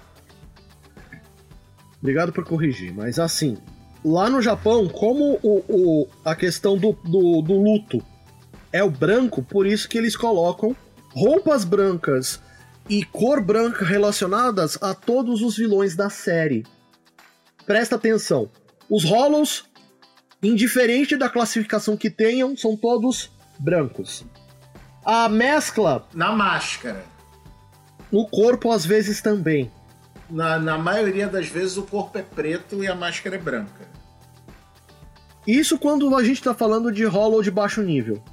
[1.99, 3.57] Obrigado por corrigir, mas assim,
[4.03, 8.03] lá no Japão, como o, o, a questão do, do, do luto
[8.73, 10.75] é o branco, por isso que eles colocam
[11.13, 12.41] roupas brancas
[12.91, 16.65] e cor branca relacionadas a todos os vilões da série.
[17.65, 18.49] Presta atenção.
[18.89, 19.63] Os Hollows
[20.43, 24.25] indiferente da classificação que tenham, são todos brancos.
[25.05, 27.03] A mescla Na máscara.
[28.11, 29.71] no corpo às vezes também.
[30.29, 33.89] Na, na maioria das vezes o corpo é preto e a máscara é branca.
[35.45, 38.23] Isso quando a gente está falando de hollow de baixo nível.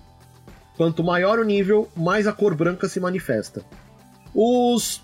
[0.76, 3.64] Quanto maior o nível, mais a cor branca se manifesta.
[4.40, 5.02] Os,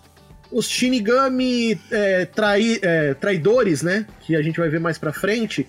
[0.52, 4.06] os Shinigami é, trai- é, traidores, né?
[4.20, 5.66] Que a gente vai ver mais pra frente,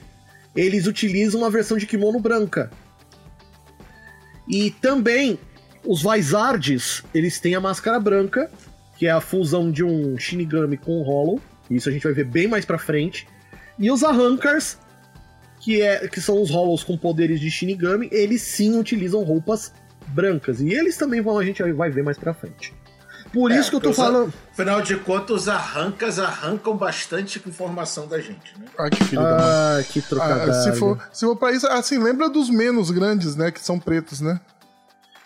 [0.56, 2.70] eles utilizam uma versão de kimono branca.
[4.48, 5.40] E também
[5.84, 8.52] os Vizards, eles têm a máscara branca,
[9.00, 11.42] que é a fusão de um Shinigami com um Hollow.
[11.68, 13.28] Isso a gente vai ver bem mais pra frente.
[13.80, 14.78] E os Arrancars,
[15.60, 19.74] que, é, que são os Hollows com poderes de Shinigami, eles sim utilizam roupas
[20.10, 20.62] brancas.
[20.62, 22.72] E eles também vão, a gente vai ver mais pra frente.
[23.36, 24.34] Por É, isso que eu tô falando.
[24.54, 28.66] Afinal de contas, os arrancas arrancam bastante informação da gente, né?
[28.78, 29.40] Ah, que filho da mãe.
[29.42, 30.54] Ah, que Ah, trocadilho.
[30.54, 33.52] se, for, se for pra isso, assim, lembra dos menos grandes, né?
[33.52, 34.40] Que são pretos, né?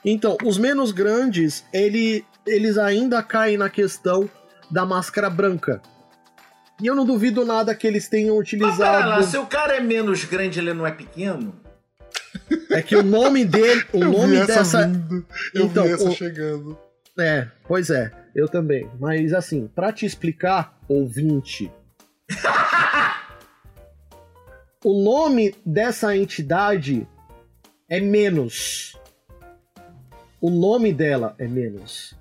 [0.03, 4.27] Então, os menos grandes, ele, eles ainda caem na questão
[4.71, 5.79] da máscara branca.
[6.81, 9.23] E eu não duvido nada que eles tenham Mas pera lá, utilizado.
[9.27, 11.53] se o cara é menos grande, ele não é pequeno?
[12.71, 13.85] É que o nome dele.
[13.93, 14.87] O eu nome vi essa dessa.
[14.87, 15.25] vindo.
[15.53, 16.77] Eu Então, vi essa o- chegando.
[17.19, 18.89] É, pois é, eu também.
[18.99, 21.71] Mas assim, pra te explicar, ouvinte.
[24.83, 27.07] o nome dessa entidade
[27.89, 28.97] é menos.
[30.41, 32.15] O nome dela é menos.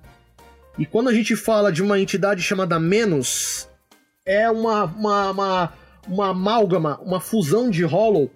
[0.77, 3.69] E quando a gente fala de uma entidade chamada menos,
[4.25, 5.73] é uma, uma, uma,
[6.07, 8.29] uma amálgama, uma fusão de Hollow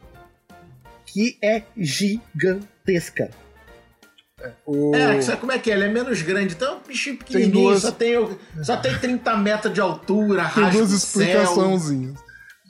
[1.06, 3.30] que é gigantesca.
[4.66, 4.96] O...
[4.96, 5.74] É, sabe como é que é?
[5.76, 6.54] Ele é menos grande.
[6.54, 8.30] Então é um bichinho Tem pequenininho, duas- só, tem,
[8.64, 12.16] só tem 30 metros de altura, Tem duas explicaçõezinhas.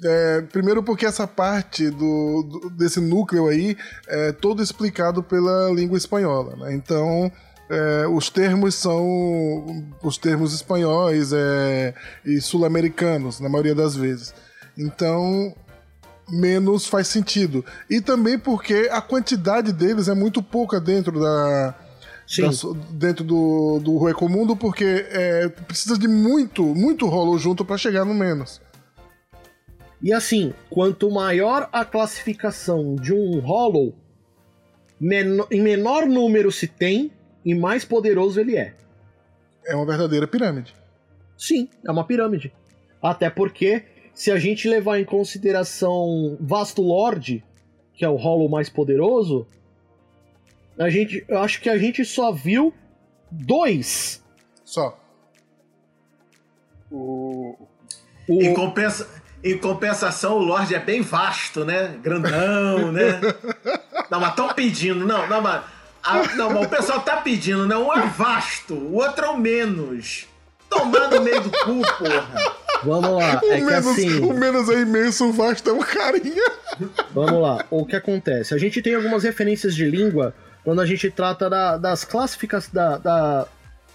[0.05, 5.97] É, primeiro porque essa parte do, do- desse núcleo aí é todo explicado pela língua
[5.97, 6.74] espanhola, né?
[6.76, 7.32] Então
[7.69, 11.93] é, os termos são os termos espanhóis é,
[12.26, 14.34] e sul-americanos na maioria das vezes.
[14.78, 15.55] Então
[16.39, 17.63] menos faz sentido.
[17.89, 21.75] E também porque a quantidade deles é muito pouca dentro da,
[22.91, 28.13] dentro do, do Recomundo, porque é, precisa de muito, muito rolo junto para chegar no
[28.13, 28.61] menos.
[30.01, 33.95] E assim, quanto maior a classificação de um Hollow,
[34.99, 37.11] meno- em menor número se tem
[37.45, 38.75] e mais poderoso ele é.
[39.65, 40.75] É uma verdadeira pirâmide.
[41.38, 42.53] Sim, é uma pirâmide.
[43.01, 43.84] Até porque,
[44.14, 47.43] se a gente levar em consideração Vasto Lord,
[47.93, 49.45] que é o Hollow mais poderoso,
[50.78, 52.74] a gente, eu acho que a gente só viu
[53.32, 54.24] dois.
[54.66, 54.97] Só.
[56.91, 57.55] O...
[58.28, 59.07] O, Em, compensa...
[59.43, 61.97] em compensação, o Lorde é bem vasto, né?
[62.01, 63.20] Grandão, né?
[64.09, 65.05] Não, mas estão pedindo.
[65.05, 65.64] Não, não, mas.
[66.03, 67.76] a- não, mas o pessoal tá pedindo, né?
[67.76, 70.28] Um é vasto, o outro é o menos.
[70.70, 72.55] Tomar no meio do cu, porra.
[72.84, 74.19] Vamos lá, O, é que menos, assim.
[74.19, 76.51] o menos é imenso, o vasto é um carinha.
[77.13, 78.53] Vamos lá, o que acontece?
[78.53, 82.97] A gente tem algumas referências de língua quando a gente trata da- das classificações, da,
[82.97, 83.47] da-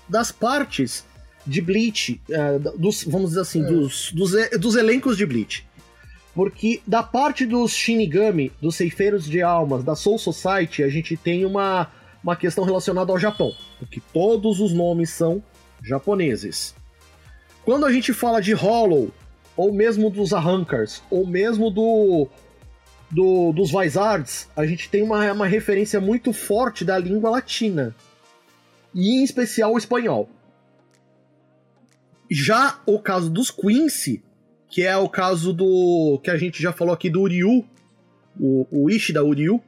[0.08, 1.04] das partes
[1.46, 5.66] de Bleach, é, dos, vamos dizer assim, dos, dos, e- dos elencos de Bleach.
[6.34, 11.44] Porque da parte dos Shinigami, dos ceifeiros de almas, da Soul Society, a gente tem
[11.44, 11.88] uma,
[12.22, 13.52] uma questão relacionada ao Japão.
[13.78, 15.42] Porque todos os nomes são
[15.82, 16.74] japoneses.
[17.68, 19.10] Quando a gente fala de Hollow,
[19.54, 22.26] ou mesmo dos Arrancars, ou mesmo do,
[23.10, 27.94] do- dos Vizards, a gente tem uma, uma referência muito forte da língua latina.
[28.94, 30.30] E em especial o espanhol.
[32.30, 34.22] Já o caso dos Quincy,
[34.70, 36.18] que é o caso do.
[36.24, 37.66] que a gente já falou aqui do Uryu,
[38.40, 39.60] o, o Ishida Uryu,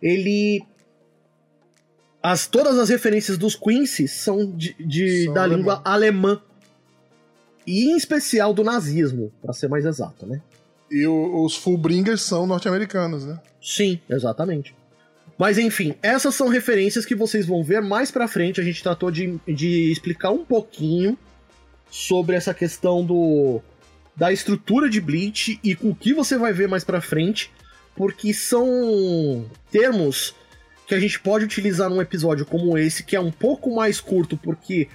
[0.00, 0.62] ele.
[2.22, 5.58] As, todas as referências dos Quincy são de, de- São da alemão.
[5.58, 6.42] língua alemã.
[7.66, 10.40] E em especial do nazismo, para ser mais exato, né?
[10.90, 13.38] E o- os Fullbringers são norte-americanos, né?
[13.62, 14.74] Sim, exatamente.
[15.38, 18.60] Mas enfim, essas são referências que vocês vão ver mais pra frente.
[18.60, 21.16] A gente tratou de, de explicar um pouquinho
[21.90, 23.60] sobre essa questão do
[24.16, 27.50] da estrutura de Bleach e com o que você vai ver mais pra frente,
[27.96, 30.34] porque são termos
[30.86, 34.36] que a gente pode utilizar num episódio como esse, que é um pouco mais curto,
[34.36, 34.88] porque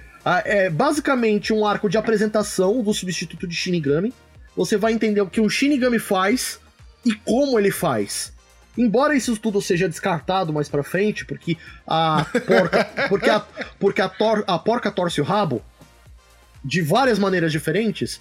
[0.45, 4.13] é basicamente um arco de apresentação do substituto de Shinigami.
[4.55, 6.59] Você vai entender o que um Shinigami faz
[7.05, 8.33] e como ele faz.
[8.77, 11.57] Embora isso tudo seja descartado mais pra frente, porque
[11.87, 13.39] a porca, porque a,
[13.79, 15.63] porque a, tor- a porca torce o rabo
[16.63, 18.19] de várias maneiras diferentes,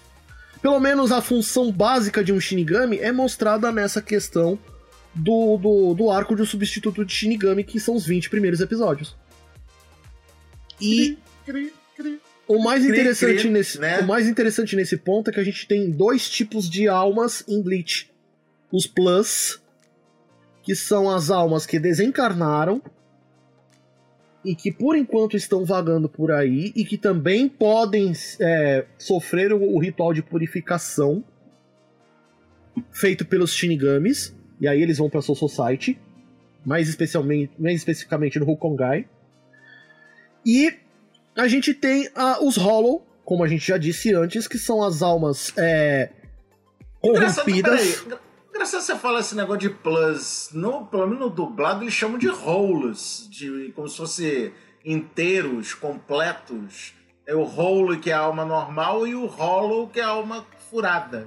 [0.61, 4.59] pelo menos a função básica de um Shinigami é mostrada nessa questão
[5.15, 9.17] do, do, do arco de um substituto de Shinigami, que são os 20 primeiros episódios.
[10.81, 11.73] E Cri, cri.
[12.47, 14.01] O mais Cri, interessante cri, nesse né?
[14.01, 17.63] o mais interessante nesse ponto é que a gente tem dois tipos de almas em
[17.63, 18.11] Bleach.
[18.71, 19.63] Os Plus,
[20.63, 22.83] que são as almas que desencarnaram
[24.45, 29.63] e que por enquanto estão vagando por aí e que também podem é, sofrer o,
[29.63, 31.25] o ritual de purificação
[32.91, 34.37] feito pelos Shinigamis.
[34.61, 35.99] E aí eles vão pra Soul Society,
[36.65, 39.09] mais especialmente, mais especificamente no Hokongai.
[40.45, 40.75] E
[41.37, 45.03] a gente tem ah, os Hollow, como a gente já disse antes, que são as
[45.03, 46.11] almas é,
[47.01, 48.05] corrompidas.
[48.51, 50.51] Engraçado você falar esse negócio de plus.
[50.53, 53.29] No, pelo menos no dublado, eles chamam de rolos.
[53.31, 54.53] De, como se fosse
[54.85, 56.95] inteiros, completos.
[57.27, 60.47] É o rolo que é a alma normal e o rolo que é a alma
[60.71, 61.27] furada.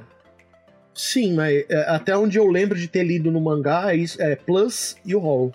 [0.93, 4.35] Sim, mas é, até onde eu lembro de ter lido no mangá é, isso, é
[4.35, 5.53] Plus e o Hollow.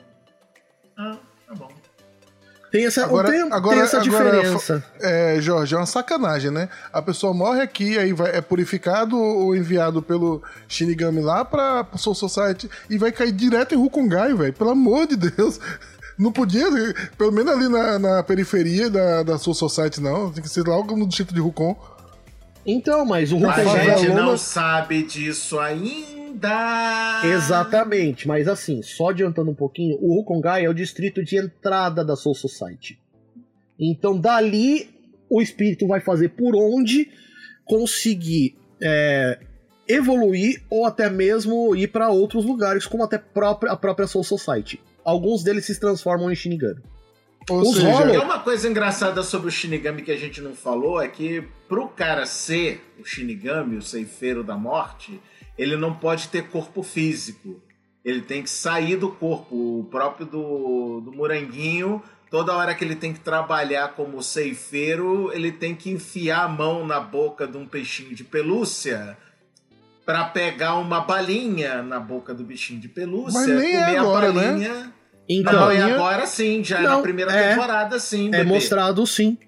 [2.73, 4.83] Tem essa, Agora- tem, agora- tem essa agora, diferença.
[4.99, 6.70] É, Jorge, é uma sacanagem, né?
[6.91, 12.14] A pessoa morre aqui, aí vai, é purificado ou enviado pelo Shinigami lá pra Soul
[12.14, 14.53] Society e vai cair direto em Rukungai, velho.
[14.55, 15.61] Pelo amor de Deus.
[16.18, 16.66] Não podia,
[17.18, 20.31] pelo menos ali na, na periferia da, da Soul Society, não.
[20.33, 21.77] Tem que ser logo no distrito de Rukon.
[22.64, 26.22] Então, mas o A Hokongai gente não sabe disso ainda.
[27.24, 32.16] Exatamente, mas assim, só adiantando um pouquinho, o Hukongai é o distrito de entrada da
[32.16, 32.99] Soul Society.
[33.78, 34.90] Então, dali,
[35.28, 37.11] o espírito vai fazer por onde
[37.64, 39.38] conseguir é,
[39.88, 44.80] evoluir ou até mesmo ir para outros lugares, como até própria, a própria Soul Society.
[45.05, 46.80] Alguns deles se transformam em Shinigami.
[47.51, 50.55] Ou Os seja, Hollow- E uma coisa engraçada sobre o Shinigami que a gente não
[50.55, 55.20] falou é que pro cara ser o Shinigami, o ceifeiro da morte,
[55.59, 57.61] ele não pode ter corpo físico.
[58.05, 59.55] Ele tem que sair do corpo.
[59.80, 65.53] O próprio do, do Moranguinho, toda hora que ele tem que trabalhar como ceifeiro, ele
[65.53, 69.16] tem que enfiar a mão na boca de um peixinho de pelúcia
[70.05, 74.28] pra pegar uma balinha na boca do bichinho de pelúcia, Mas nem é comer agora,
[74.28, 74.42] a né?
[74.50, 74.92] balinha.
[75.28, 78.26] Então, não, e balinha- agora sim, já é Não, na primeira é- temporada, sim.
[78.28, 78.44] é bebê.
[78.44, 79.38] mostrado sim.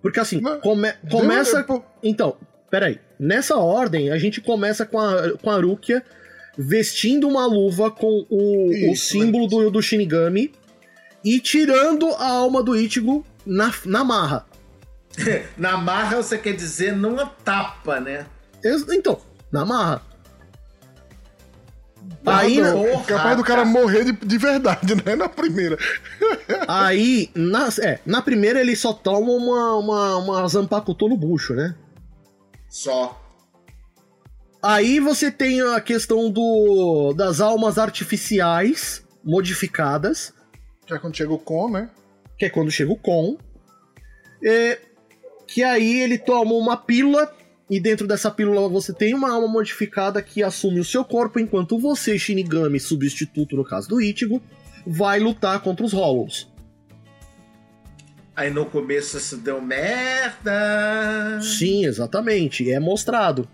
[0.00, 1.66] Porque assim, come- começa.
[2.02, 2.34] Então,
[2.70, 2.98] peraí.
[3.18, 6.02] Nessa ordem, a gente começa com a, com a Rukia
[6.56, 9.50] vestindo uma luva com o, o Isso, símbolo né?
[9.50, 10.52] do, do Shinigami
[11.24, 14.46] e tirando a alma do Ichigo na, na marra.
[15.58, 18.26] Na marra você quer dizer numa tapa, né?
[18.64, 20.02] Então, na marra.
[22.24, 25.16] Aí, não, porra, capaz do cara morrer de, de verdade, né?
[25.16, 25.76] Na primeira.
[26.68, 31.74] aí na, é, na primeira ele só toma uma, uma, uma Zanpakuto no bucho, né?
[32.70, 33.20] Só.
[34.62, 40.32] Aí você tem a questão do, das almas artificiais modificadas,
[40.86, 41.90] Já quando chega o Con, né?
[42.38, 43.36] que é quando chega o Kon.
[44.42, 44.78] É,
[45.46, 47.34] que aí ele toma uma pílula,
[47.68, 51.78] e dentro dessa pílula você tem uma alma modificada que assume o seu corpo, enquanto
[51.78, 54.40] você, Shinigami, substituto no caso do Ichigo,
[54.86, 56.49] vai lutar contra os Hollows.
[58.40, 60.50] Aí no começo isso deu merda.
[61.42, 63.46] Sim, exatamente, é mostrado.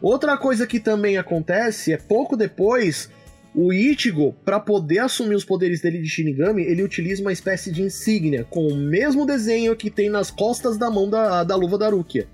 [0.00, 3.10] Outra coisa que também acontece é pouco depois,
[3.54, 7.82] o Ichigo, para poder assumir os poderes dele de Shinigami, ele utiliza uma espécie de
[7.82, 11.90] insígnia com o mesmo desenho que tem nas costas da mão da, da luva da
[11.90, 12.26] Rukia.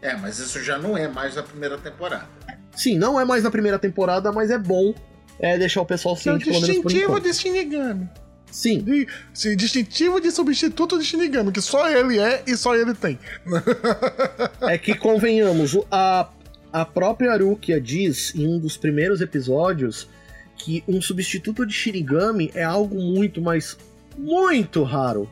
[0.00, 2.28] É, mas isso já não é mais da primeira temporada.
[2.76, 4.94] Sim, não é mais na primeira temporada, mas é bom
[5.40, 7.24] é, deixar o pessoal É o ciente, pelo menos por distintivo enquanto.
[7.24, 8.21] de Shinigami.
[8.52, 12.94] Sim, De, sim, distintivo de substituto de Shinigami, que só ele é e só ele
[12.94, 13.18] tem.
[14.60, 16.28] é que convenhamos, a,
[16.70, 20.06] a própria Rukia diz em um dos primeiros episódios
[20.54, 23.76] que um substituto de Shinigami é algo muito, mas
[24.16, 25.28] muito raro.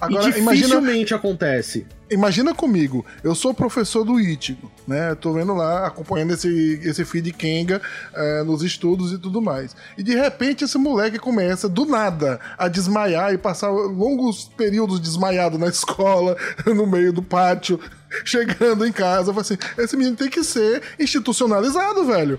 [0.00, 1.86] Agora, e imagina, dificilmente acontece.
[2.10, 5.14] Imagina comigo, eu sou professor do Ichigo, né?
[5.14, 7.80] Tô vendo lá, acompanhando esse, esse feed Kenga
[8.14, 9.76] eh, nos estudos e tudo mais.
[9.96, 15.58] E de repente esse moleque começa, do nada, a desmaiar e passar longos períodos desmaiado
[15.58, 16.36] na escola,
[16.66, 17.80] no meio do pátio,
[18.24, 19.32] chegando em casa.
[19.32, 22.38] Eu assim, esse menino tem que ser institucionalizado, velho.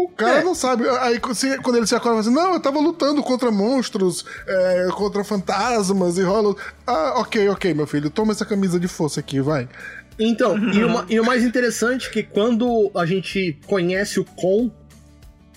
[0.00, 0.44] O cara É.
[0.44, 0.88] não sabe.
[1.00, 5.24] Aí se- quando ele se acorda, assim: Não, eu tava lutando contra monstros, é, contra
[5.24, 6.54] fantasmas e rola.
[6.86, 9.68] Ah, ok, ok, meu filho, toma essa camisa de força aqui, vai.
[10.16, 10.56] Então,
[11.08, 14.70] e, e o mais interessante é que quando a gente conhece o Kon,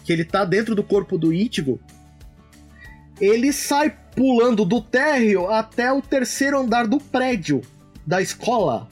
[0.03, 1.79] que ele tá dentro do corpo do Ichigo,
[3.19, 7.61] ele sai pulando do térreo até o terceiro andar do prédio
[8.05, 8.87] da escola.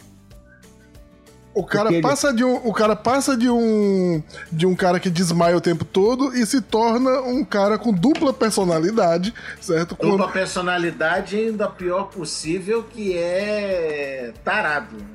[1.54, 4.22] O cara ele- passa de um, o cara passa de um
[4.52, 8.32] de um cara que desmaia o tempo todo e se torna um cara com dupla
[8.32, 9.90] personalidade, certo?
[9.96, 14.96] Dupla Quando- personalidade ainda pior possível, que é tarado.
[14.96, 15.06] Né?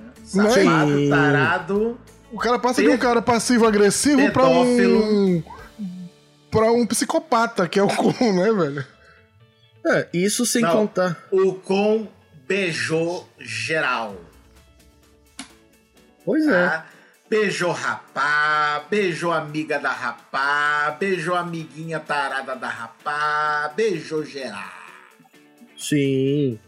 [0.43, 0.51] Né?
[0.51, 1.11] Safado, Sim.
[1.11, 1.99] tarado.
[2.33, 5.43] o cara passa de um cara passivo agressivo pra um
[6.51, 8.85] para um psicopata, que é o Kun, né, velho?
[9.87, 10.73] É, isso sem Não.
[10.73, 11.17] contar.
[11.31, 12.07] O com
[12.47, 14.17] beijou geral.
[16.25, 16.69] Pois é.
[16.69, 16.87] Tá?
[17.29, 24.63] Beijou rapá, beijou amiga da rapá, beijou amiguinha tarada da rapá, beijou geral.
[25.77, 26.59] Sim.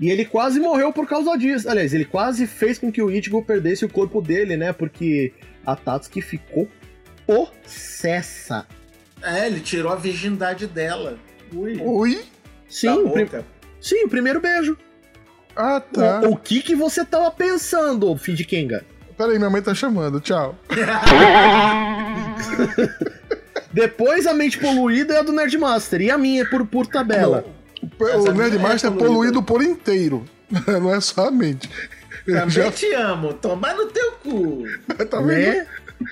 [0.00, 1.68] E ele quase morreu por causa disso.
[1.68, 4.72] Aliás, ele quase fez com que o Ichigo perdesse o corpo dele, né?
[4.72, 5.32] Porque
[5.66, 6.68] a Tatsuki ficou
[7.26, 8.66] possessa.
[9.22, 11.18] É, ele tirou a virgindade dela.
[11.52, 11.78] Ui.
[11.80, 12.24] Oi?
[12.68, 13.44] Sim, o pri- boca.
[13.80, 14.76] sim, o primeiro beijo.
[15.56, 16.20] Ah, tá.
[16.22, 18.84] O, o que que você tava pensando, Fid Kenga?
[19.16, 20.20] Peraí, minha mãe tá chamando.
[20.20, 20.56] Tchau.
[23.72, 26.00] Depois a mente poluída é a do Nerdmaster.
[26.00, 27.44] E a minha é por, por tabela.
[27.98, 30.24] O Essa Nerdmaster é é poluído por inteiro.
[30.66, 31.68] Não é só a mente.
[32.26, 34.64] Também Já, te amo, tomar no teu cu.
[35.10, 35.28] tá vendo?
[35.28, 35.66] né?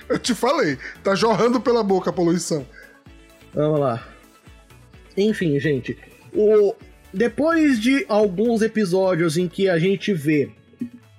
[0.09, 0.77] Eu te falei.
[1.03, 2.65] Tá jorrando pela boca a poluição.
[3.53, 4.03] Vamos lá.
[5.15, 5.97] Enfim, gente.
[6.33, 6.73] O...
[7.13, 10.49] Depois de alguns episódios em que a gente vê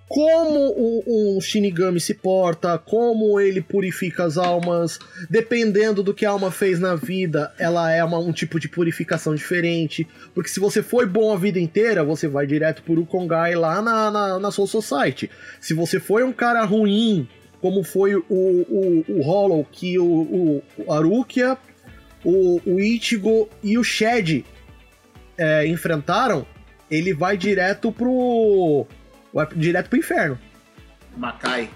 [0.09, 4.99] como o, Shinigami se porta, como ele purifica as almas,
[5.31, 9.35] dependendo do que a alma fez na vida, ela é uma- um tipo de purificação
[9.35, 10.07] diferente.
[10.35, 14.11] Porque se você foi bom a vida inteira, você vai direto pro Kongai lá na,
[14.11, 15.31] na, na Soul Society.
[15.59, 17.27] Se você foi um cara ruim,
[17.63, 21.57] como foi o, o, o Hollow, que o, o, o Arukia
[22.23, 24.45] o, o Ichigo e o Shed
[25.43, 26.47] é, enfrentaram,
[26.91, 28.87] ele vai direto pro.
[29.33, 30.39] Vai direto pro inferno.
[31.17, 31.69] Macai.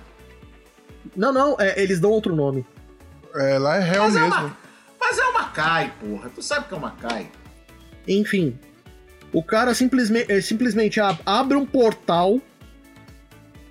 [1.17, 2.65] Não, não, é, eles dão outro nome.
[3.35, 4.35] É, lá é real Mas é, mesmo.
[4.47, 4.57] uma,
[5.01, 6.31] mas é o Macai, porra.
[6.35, 7.31] Tu sabe que é o Macai.
[8.07, 8.59] Enfim.
[9.33, 12.41] O cara simplesmente, é, simplesmente ab- abre um portal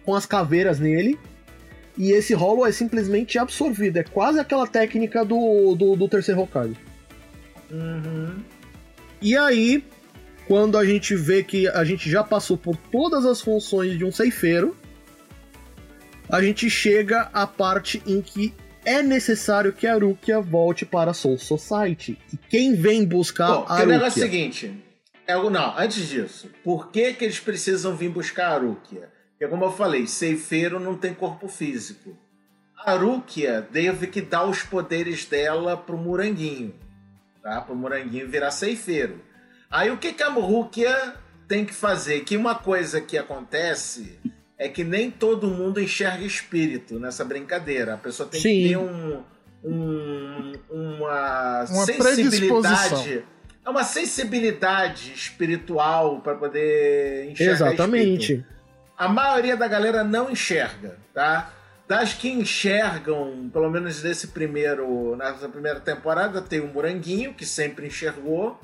[0.03, 1.17] com as caveiras nele.
[1.97, 3.97] E esse Hollow é simplesmente absorvido.
[3.97, 6.75] É quase aquela técnica do, do, do terceiro Hokage.
[7.71, 8.35] Uhum.
[9.21, 9.83] E aí,
[10.47, 14.11] quando a gente vê que a gente já passou por todas as funções de um
[14.11, 14.75] ceifeiro,
[16.29, 18.53] a gente chega à parte em que
[18.83, 22.19] é necessário que a Rukia volte para a Soul Society.
[22.31, 24.83] E quem vem buscar Bom, a porque o negócio é o seguinte.
[25.27, 29.09] É, não, antes disso, por que, que eles precisam vir buscar a Arukia?
[29.31, 32.15] Porque, como eu falei, ceifeiro não tem corpo físico.
[32.77, 36.75] A Arukia teve que dar os poderes dela pro Muranguinho.
[37.45, 37.61] Tá?
[37.61, 39.21] Pro Muranguinho virar ceifeiro.
[39.69, 41.13] Aí o que, que a Arukia
[41.47, 42.21] tem que fazer?
[42.21, 44.17] Que uma coisa que acontece
[44.57, 47.93] é que nem todo mundo enxerga espírito nessa brincadeira.
[47.93, 48.49] A pessoa tem Sim.
[48.63, 49.21] que ter um,
[49.63, 53.23] um- uma, Uma sensibilidade.
[53.63, 57.73] É uma sensibilidade espiritual para poder enxergar espírito.
[57.75, 58.45] Exatamente.
[58.97, 61.51] A maioria da galera não enxerga, tá?
[61.87, 67.85] Das que enxergam, pelo menos nesse primeiro, nessa primeira temporada, tem o Moranguinho, que sempre
[67.87, 68.59] enxergou.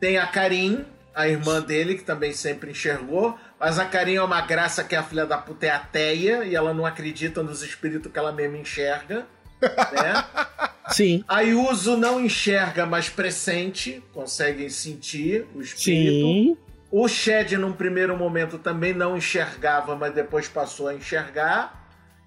[0.00, 0.84] Tem a Karin,
[1.14, 3.38] a irmã dele, que também sempre enxergou.
[3.60, 6.72] Mas a Karin é uma graça que a filha da puta é ateia e ela
[6.72, 9.26] não acredita nos espíritos que ela mesma enxerga.
[9.60, 10.24] Né?
[10.92, 15.82] Sim, A Yuzu não enxerga, mas pressente, consegue sentir o espírito.
[15.82, 16.56] sim.
[16.92, 21.85] O Shed, num primeiro momento, também não enxergava, mas depois passou a enxergar.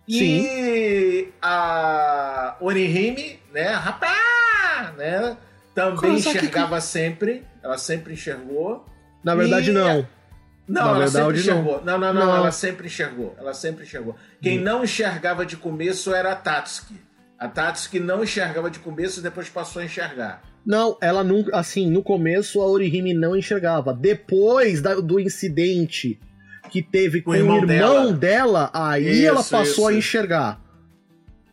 [0.09, 3.67] E a Orihime, né?
[3.73, 4.93] Rapá!
[4.97, 5.37] Né?
[5.75, 7.43] Também Kurosaki- enxergava sempre.
[7.61, 8.85] Ela sempre enxergou.
[9.23, 10.07] Na verdade, E- não.
[10.67, 11.39] Não, Na ela verdade, sempre não.
[11.61, 11.85] enxergou.
[11.85, 12.35] Não, não, não, Não.
[12.37, 13.35] Ela sempre enxergou.
[13.39, 14.15] Ela sempre enxergou.
[14.41, 16.95] Quem não enxergava de começo era a Tatsuki.
[17.37, 20.43] A Tatsuki não enxergava de começo e depois passou a enxergar.
[20.65, 21.55] Não, ela nunca.
[21.57, 23.93] Assim, no começo a Orihime não enxergava.
[23.93, 26.19] Depois da- do incidente
[26.69, 29.99] que teve com o irmão, irmão dela, aí Isso, ela passou a isso.
[29.99, 30.61] enxergar.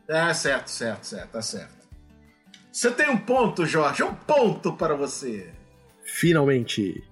[0.09, 1.75] Ah, certo, certo, certo, tá certo.
[2.71, 4.03] Você tem um ponto, Jorge.
[4.03, 5.49] Um ponto para você.
[6.05, 7.03] Finalmente.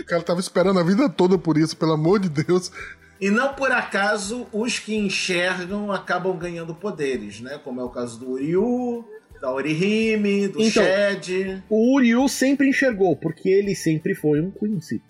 [0.00, 2.72] O cara tava esperando a vida toda por isso, pelo amor de Deus.
[3.20, 7.60] E não por acaso os que enxergam acabam ganhando poderes, né?
[7.62, 9.04] Como é o caso do Ryu,
[9.40, 11.62] da Orihime, do Então, Shed.
[11.68, 15.02] O Uryu sempre enxergou, porque ele sempre foi um Quincy.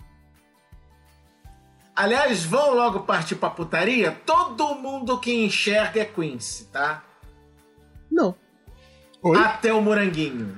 [1.95, 4.11] Aliás, vão logo partir pra putaria?
[4.25, 7.03] Todo mundo que enxerga é Quincy, tá?
[8.09, 8.35] Não.
[9.21, 9.37] Oi?
[9.37, 10.55] Até o Moranguinho.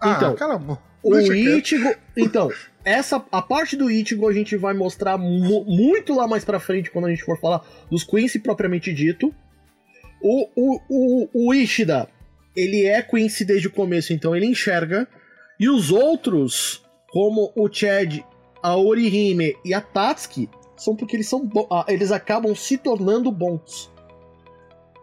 [0.00, 0.60] Ah, então, cara.
[1.02, 1.16] O.
[1.16, 1.94] Ichigo.
[2.16, 2.50] Então,
[2.84, 6.90] essa a parte do Ichigo a gente vai mostrar mu- muito lá mais pra frente
[6.90, 9.32] quando a gente for falar dos Quincy propriamente dito.
[10.20, 12.08] O, o, o, o Ishida,
[12.56, 15.06] ele é Quincy desde o começo, então ele enxerga.
[15.58, 18.20] E os outros, como o Chad,
[18.66, 23.30] a Orihime e a Tatsuki, são porque eles são bo- ah, eles acabam se tornando
[23.30, 23.90] bons.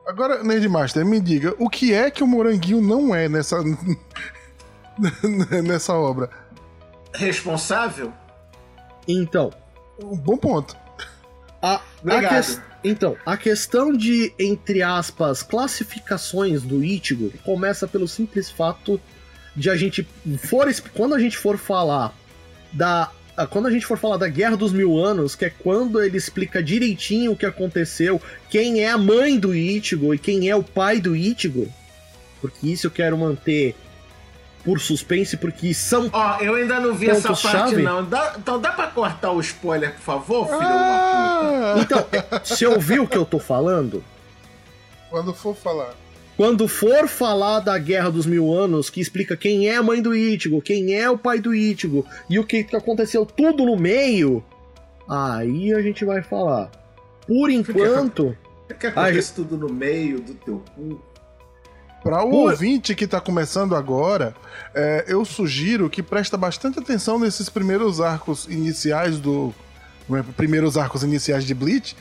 [0.05, 3.63] Agora, Nerdmaster, me diga, o que é que o Moranguinho não é nessa.
[5.63, 6.29] nessa obra?
[7.13, 8.11] Responsável?
[9.07, 9.51] Então,
[10.01, 10.75] Um bom ponto.
[11.61, 12.29] A, a Obrigado.
[12.33, 18.99] ques- Então, a questão de, entre aspas, classificações do Ichigo começa pelo simples fato
[19.55, 20.03] de a gente
[20.49, 22.13] for quando a gente for falar
[22.73, 23.09] da
[23.49, 26.61] quando a gente for falar da Guerra dos Mil Anos, que é quando ele explica
[26.61, 30.99] direitinho o que aconteceu, quem é a mãe do Ichigo e quem é o pai
[31.01, 31.67] do Ichigo,
[32.41, 33.75] porque isso eu quero manter
[34.63, 38.05] por suspense, porque são Ó, eu ainda não vi essa parte, não.
[38.05, 42.05] Dá- então dá pra cortar o spoiler, por favor, filho Ah, Então,
[42.43, 44.03] você ouviu o que eu tô falando?
[45.09, 45.93] quando for falar.
[46.35, 50.15] Quando for falar da Guerra dos Mil Anos, que explica quem é a mãe do
[50.15, 54.43] Ichigo, quem é o pai do Ichigo e o que aconteceu tudo no meio,
[55.07, 56.71] aí a gente vai falar.
[57.27, 58.35] Por enquanto,
[58.67, 60.99] Você quer que aconteça tudo no meio do teu cu?
[62.03, 62.49] Para o Pô.
[62.49, 64.35] ouvinte que tá começando agora,
[64.75, 69.53] é, eu sugiro que presta bastante atenção nesses primeiros arcos iniciais do.
[70.09, 71.95] não é, primeiros arcos iniciais de Bleach,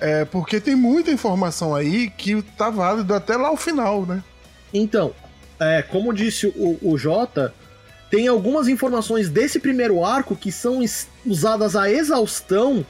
[0.00, 4.22] é, porque tem muita informação aí que tá válido até lá o final, né?
[4.72, 5.14] então,
[5.60, 7.52] é, como disse o, o Jota,
[8.10, 10.80] tem algumas informações desse primeiro arco que são
[11.26, 12.86] usadas a exaustão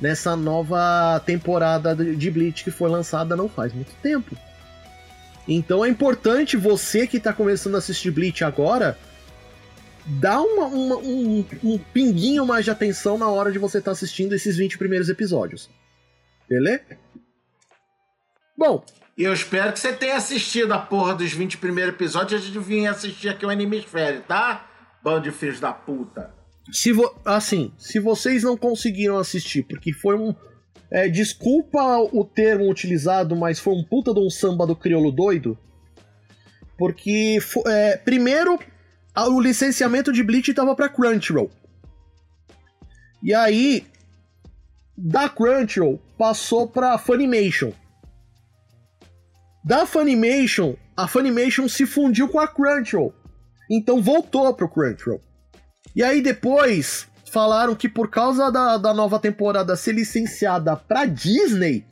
[0.00, 4.36] nessa nova temporada de Bleach que foi lançada não faz muito tempo.
[5.48, 8.96] Então é importante você que tá começando a assistir Bleach agora
[10.06, 14.32] dar uma- uma- um, um pinguinho mais de atenção na hora de você estar assistindo
[14.34, 15.68] esses 20 primeiros episódios.
[16.52, 16.84] Beleza?
[18.58, 18.84] Bom,
[19.16, 22.58] E eu espero que você tenha assistido a porra dos 20 primeiros episódios antes de
[22.58, 24.66] vir assistir aqui o Animesfere, tá?
[25.02, 26.32] Bando de filhos da puta.
[26.70, 30.34] se vo assim, se vocês não conseguiram assistir, porque foi um.
[30.90, 35.58] é, desculpa o termo utilizado, mas foi um puta de um samba do crioulo doido.
[36.78, 38.58] Porque, é, primeiro,
[39.14, 41.50] a- o licenciamento de Bleach tava pra Crunchyroll.
[43.22, 43.86] E aí,
[44.96, 47.72] da Crunchyroll, passou pra Funimation.
[49.64, 53.12] Da Funimation, a Funimation se fundiu com a Crunchyroll.
[53.68, 55.20] Então voltou pro Crunchyroll.
[55.96, 61.84] E aí depois falaram que por causa da, da nova temporada ser licenciada pra Disney,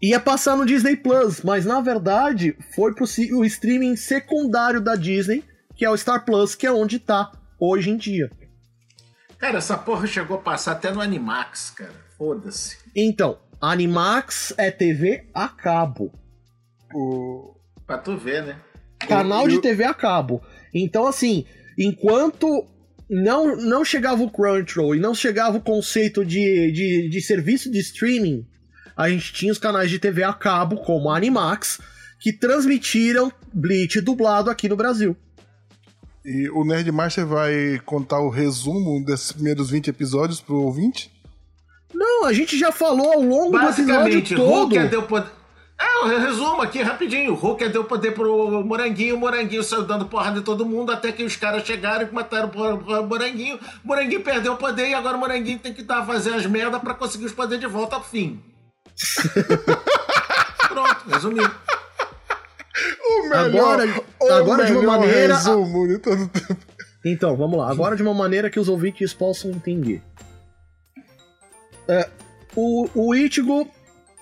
[0.00, 5.42] ia passar no Disney Plus, mas na verdade foi pro o streaming secundário da Disney,
[5.74, 8.30] que é o Star Plus, que é onde tá hoje em dia.
[9.40, 12.11] Cara, essa porra chegou a passar até no Animax, cara.
[12.22, 12.76] Foda-se.
[12.94, 16.12] Então, Animax é TV a cabo.
[16.94, 17.56] O...
[17.84, 18.60] Pra tu ver, né?
[19.00, 20.40] Canal de TV a cabo.
[20.72, 21.44] Então, assim,
[21.76, 22.64] enquanto
[23.10, 27.80] não, não chegava o Crunchyroll e não chegava o conceito de, de, de serviço de
[27.80, 28.46] streaming,
[28.96, 31.80] a gente tinha os canais de TV a cabo, como a Animax,
[32.20, 35.16] que transmitiram Bleach dublado aqui no Brasil.
[36.24, 41.11] E o Nerdmaster vai contar o resumo desses primeiros 20 episódios pro ouvinte?
[41.94, 44.74] Não, a gente já falou ao longo do Basicamente, episódio todo.
[44.74, 45.30] Hulk deu poder.
[45.80, 47.34] É, eu resumo aqui rapidinho.
[47.34, 51.24] Hulk deu poder pro Moranguinho, o Moranguinho saiu dando porrada em todo mundo até que
[51.24, 53.56] os caras chegaram e mataram o Moranguinho.
[53.84, 56.80] O Moranguinho perdeu o poder e agora o Moranguinho tem que tá, fazer as merdas
[56.80, 58.40] pra conseguir os poderes de volta ao fim.
[60.68, 61.50] Pronto, resumiu.
[63.04, 63.84] O Agora-
[64.20, 66.56] o agora de uma melhor maneira- resumo de todo tempo.
[67.04, 67.70] Então, vamos lá.
[67.70, 70.00] Agora de uma maneira que os ouvintes possam entender.
[71.92, 72.08] É,
[72.56, 73.68] o, o Ichigo...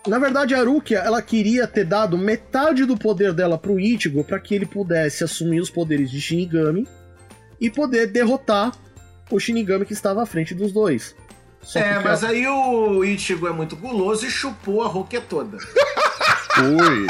[0.06, 4.40] Na verdade, a Rukia, ela queria ter dado metade do poder dela pro Ichigo para
[4.40, 6.88] que ele pudesse assumir os poderes de Shinigami
[7.60, 8.72] e poder derrotar
[9.30, 11.14] o Shinigami que estava à frente dos dois.
[11.62, 15.58] Só É, mas aí o Ichigo é muito guloso e chupou a Hulk toda.
[16.56, 17.06] Foi.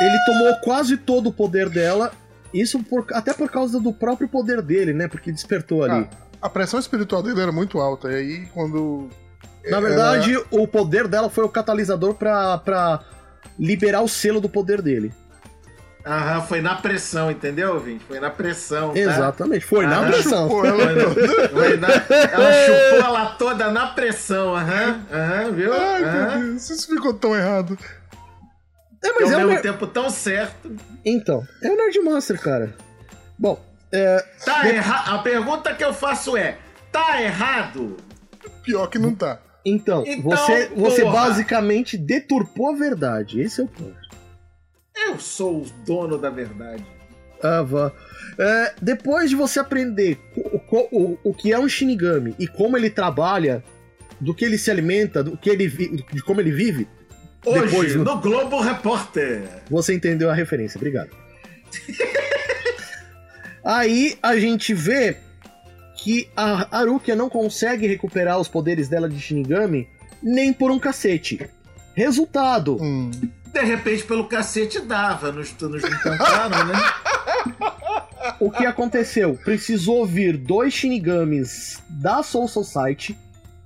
[0.00, 2.12] Ele tomou quase todo o poder dela,
[2.52, 5.08] isso por- até por causa do próprio poder dele, né?
[5.08, 6.06] Porque despertou ali.
[6.12, 8.10] Ah, a pressão espiritual dele era muito alta.
[8.12, 9.08] E aí, quando.
[9.70, 13.00] Na verdade, o poder dela foi o catalisador pra, pra
[13.58, 15.12] liberar o selo do poder dele.
[16.06, 18.02] Aham, foi na pressão, entendeu, Vinte?
[18.04, 18.94] Foi na pressão.
[18.94, 18.98] tá?
[18.98, 20.48] Exatamente, foi na pressão.
[20.48, 20.78] Pô, ela...
[21.50, 21.88] Foi na-
[22.32, 25.72] Ela chupou ela toda na pressão, aham, aham, viu?
[25.74, 26.38] Ai, Aham.
[26.38, 27.76] meu Deus, isso ficou tão errado.
[29.04, 30.74] É, E mas ao é o mesmo Ner- tempo tão certo.
[31.04, 32.74] Então, é o Nerdmaster, cara.
[33.38, 33.60] Bom,
[34.44, 35.14] Tá errado.
[35.14, 36.58] A pergunta que eu faço é:
[36.92, 37.96] tá errado?
[38.62, 39.40] Pior que não tá.
[39.64, 43.40] Então, Então, você, você basicamente deturpou a verdade.
[43.40, 43.96] Esse é o ponto.
[44.94, 46.84] Eu sou o dono da verdade.
[47.42, 47.92] Ah, vá.
[48.38, 52.76] É, depois de você aprender o, o- o, o que é um Shinigami e como
[52.76, 53.62] ele trabalha,
[54.20, 56.88] do que ele se alimenta, do que ele de como ele vive,
[57.46, 59.42] Hoje, Depois no- no Globo Repórter.
[59.70, 60.76] você entendeu a referência.
[60.76, 61.10] Obrigado.
[63.68, 65.18] Aí a gente vê
[65.94, 69.86] que a Harukia não consegue recuperar os poderes dela de Shinigami
[70.22, 71.38] nem por um cacete.
[71.94, 73.10] Resultado, Hum.
[73.52, 75.32] De repente, pelo cacete dava.
[75.32, 76.74] Nos, nos tentaram, né?
[78.40, 79.38] o que aconteceu?
[79.44, 83.18] Precisou vir dois Shinigamis da Soul Society.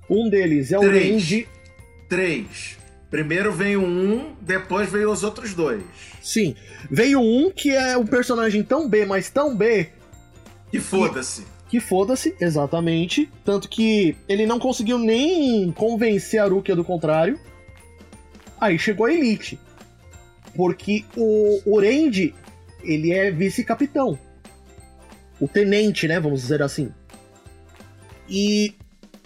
[0.09, 1.45] Um deles é o Três.
[2.09, 2.77] Três.
[3.13, 5.83] Primeiro veio um, depois veio os outros dois.
[6.19, 6.55] Sim,
[6.89, 9.89] veio um que é um personagem tão B, mas tão B,
[10.73, 11.45] E foda-se.
[11.69, 13.29] que foda-se, exatamente.
[13.45, 17.39] Tanto que ele não conseguiu nem convencer a Rukia do contrário.
[18.59, 19.59] Aí chegou a Elite.
[20.55, 22.33] Porque o, o Randy,
[22.81, 24.17] ele é vice-capitão.
[25.39, 26.19] O tenente, né?
[26.19, 26.91] Vamos dizer assim.
[28.27, 28.73] E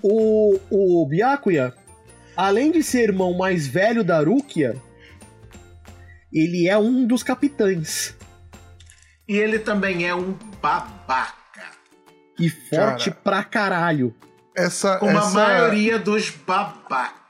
[0.03, 1.73] o, o Byakuya,
[2.37, 4.75] além de ser irmão mais velho da Rukia,
[6.31, 8.15] ele é um dos capitães.
[9.27, 11.35] E ele também é um babaca.
[12.39, 13.21] E forte Cara.
[13.23, 14.15] pra caralho.
[14.55, 17.26] Essa, Como a essa- maioria dos babacas.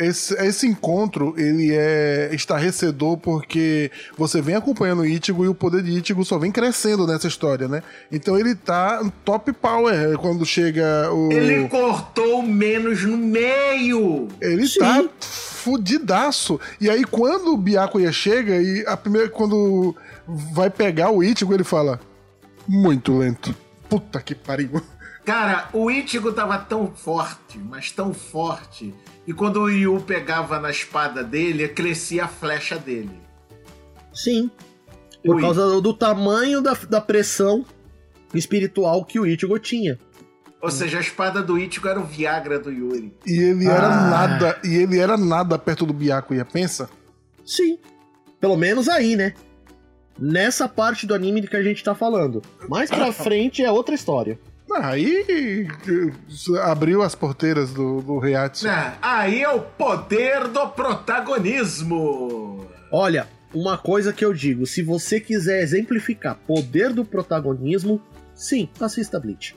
[0.00, 5.82] Esse, esse encontro, ele é estarrecedor porque você vem acompanhando o Ichigo e o poder
[5.82, 7.82] de Ichigo só vem crescendo nessa história, né?
[8.10, 11.30] Então ele tá top power quando chega o...
[11.30, 14.28] Ele cortou menos no meio.
[14.40, 14.80] Ele Sim.
[14.80, 16.58] tá fudidaço.
[16.80, 19.28] E aí, quando o Byakuya chega e a primeira.
[19.28, 19.94] Quando
[20.26, 22.00] vai pegar o Ichigo, ele fala:
[22.66, 23.54] Muito lento.
[23.88, 24.82] Puta que pariu.
[25.24, 28.94] Cara, o Ichigo tava tão forte, mas tão forte.
[29.26, 33.20] E quando o Ryu pegava na espada dele, crescia a flecha dele.
[34.12, 34.50] Sim.
[35.24, 35.42] Por Ui.
[35.42, 37.64] causa do, do tamanho da, da pressão
[38.34, 39.98] espiritual que o Ichigo tinha.
[40.62, 43.14] Ou seja, a espada do Ichigo era o Viagra do Yuri.
[43.26, 44.10] E ele era Ah.
[44.10, 44.60] nada.
[44.64, 46.88] E ele era nada perto do Byakuya, pensa?
[47.44, 47.78] Sim.
[48.40, 49.34] Pelo menos aí, né?
[50.18, 52.42] Nessa parte do anime que a gente tá falando.
[52.68, 54.38] Mais pra frente é outra história.
[54.76, 56.12] Aí eh,
[56.62, 58.20] abriu as porteiras do, do.
[58.68, 62.66] Ah, aí é o poder do protagonismo.
[62.92, 68.00] Olha, uma coisa que eu digo: se você quiser exemplificar poder do protagonismo,
[68.34, 69.56] sim, assista Bleach.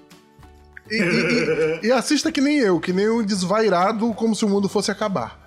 [0.89, 4.49] E, e- e- e assista que nem eu, que nem um desvairado como se o
[4.49, 5.39] mundo fosse acabar.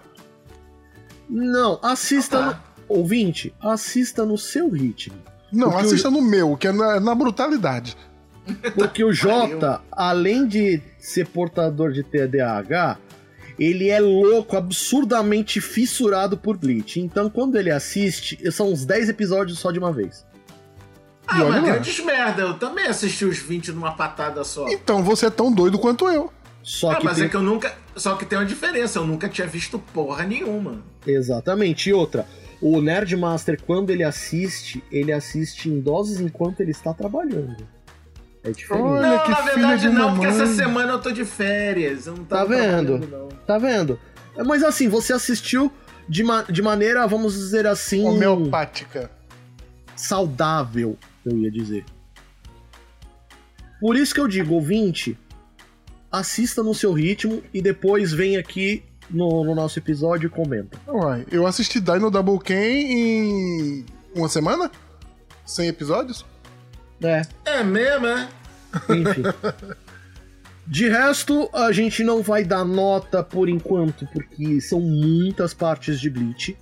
[1.28, 2.38] Não, assista.
[2.38, 2.60] Ah, tá.
[2.60, 5.16] no- Ouvinte, assista no seu ritmo.
[5.52, 7.96] Não, assista no meu, que é na, na brutalidade.
[8.74, 12.98] Porque o Jota, além de ser portador de TDAH,
[13.58, 17.00] ele é louco, absurdamente fissurado por Bleach.
[17.00, 20.24] Então, quando ele assiste, são uns 10 episódios só de uma vez.
[21.26, 22.42] Ah, mas grandes merda.
[22.42, 24.68] Eu também assisti os 20 numa patada só.
[24.68, 26.32] Então você é tão doido quanto eu.
[26.62, 27.26] Só Ah, que mas tem...
[27.26, 27.74] é que eu nunca.
[27.96, 30.84] Só que tem uma diferença, eu nunca tinha visto porra nenhuma.
[31.06, 31.88] Exatamente.
[31.90, 32.26] E outra,
[32.60, 37.66] o Nerdmaster, quando ele assiste, ele assiste em doses enquanto ele está trabalhando.
[38.46, 38.82] É diferente.
[38.84, 40.42] Olha não, que na filho verdade de não, porque mamãe.
[40.42, 42.06] essa semana eu tô de férias.
[42.06, 42.98] Eu não Tá tava vendo?
[43.08, 43.28] não.
[43.46, 43.98] Tá vendo?
[44.44, 45.72] Mas assim, você assistiu
[46.08, 49.10] de, ma- de maneira, vamos dizer assim, Homeopática.
[49.96, 51.84] saudável, eu ia dizer.
[53.80, 55.18] Por isso que eu digo, ouvinte,
[56.10, 60.78] assista no seu ritmo e depois vem aqui no, no nosso episódio e comenta.
[60.86, 64.70] Uai, eu assisti Dino Double Ken em uma semana?
[65.44, 66.24] 100 episódios?
[67.02, 68.28] É, É mesmo, é?
[68.90, 69.22] Enfim.
[70.66, 76.10] De resto, a gente não vai dar nota por enquanto, porque são muitas partes de
[76.10, 76.56] Bleach.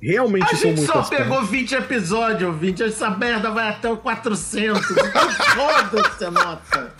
[0.00, 1.18] Realmente A são gente muitas só partes.
[1.18, 2.82] pegou 20 episódios, 20.
[2.84, 4.82] Essa merda vai até o 400.
[4.90, 6.94] Então foda-se a nota.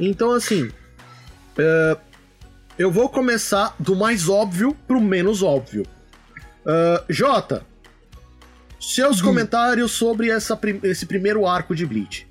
[0.00, 0.70] Então, assim,
[1.58, 1.96] é,
[2.78, 5.86] eu vou começar do mais óbvio pro menos óbvio.
[6.66, 7.62] É, Jota,
[8.80, 12.26] seus comentários sobre essa esse primeiro arco de Bleach.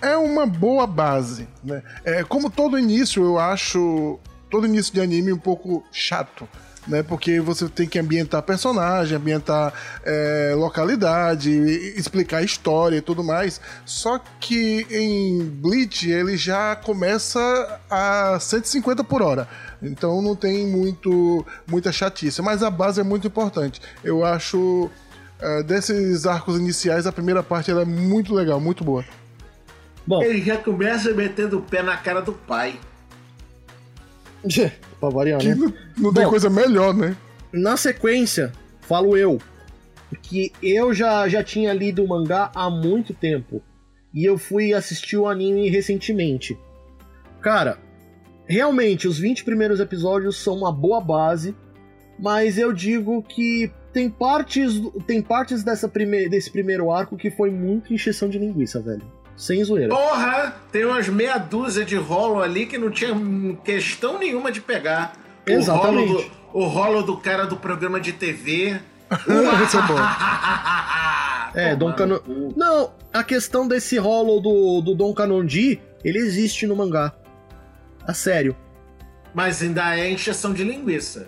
[0.00, 1.82] É uma boa base, né?
[2.04, 4.18] É, como todo início, eu acho
[4.50, 6.48] todo início de anime um pouco chato,
[6.86, 7.02] né?
[7.02, 9.72] Porque você tem que ambientar personagem, ambientar
[10.04, 13.60] é, localidade, explicar história e tudo mais.
[13.84, 19.48] Só que em Bleach ele já começa a 150 por hora.
[19.82, 23.80] Então não tem muito muita chatice, mas a base é muito importante.
[24.02, 24.90] Eu acho
[25.40, 29.04] é, desses arcos iniciais a primeira parte ela é muito legal, muito boa.
[30.08, 32.80] Bom, Ele já começa metendo o pé na cara do pai.
[34.98, 35.54] pra variar, Que né?
[35.54, 36.30] não, não tem Bom.
[36.30, 37.14] coisa melhor, né?
[37.52, 39.38] Na sequência, falo eu,
[40.22, 43.62] que eu já, já tinha lido o mangá há muito tempo.
[44.14, 46.58] E eu fui assistir o anime recentemente.
[47.42, 47.78] Cara,
[48.46, 51.54] realmente, os 20 primeiros episódios são uma boa base,
[52.18, 57.50] mas eu digo que tem partes, tem partes dessa prime desse primeiro arco que foi
[57.50, 59.02] muito encheção de linguiça, velho.
[59.38, 59.88] Sem zoeira.
[59.94, 63.12] Porra, tem umas meia dúzia de rolo ali que não tinha
[63.64, 65.12] questão nenhuma de pegar.
[65.48, 66.08] O Exatamente.
[66.12, 68.80] rolo do, o rolo do cara do programa de TV.
[69.64, 69.94] Esse é bom.
[71.54, 72.22] É, Dom Cano...
[72.54, 77.12] Não, a questão desse rolo do, do Don Kanonji, ele existe no mangá.
[78.06, 78.54] A sério.
[79.34, 81.26] Mas ainda é encheção de linguiça.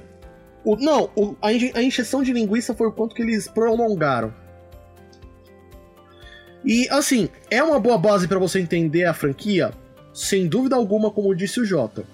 [0.62, 4.32] O- não, o- a, enche- a encheção de linguiça foi o quanto que eles prolongaram.
[6.64, 9.72] E, assim, é uma boa base pra você entender a franquia?
[10.12, 12.04] Sem dúvida alguma, como disse o Jota.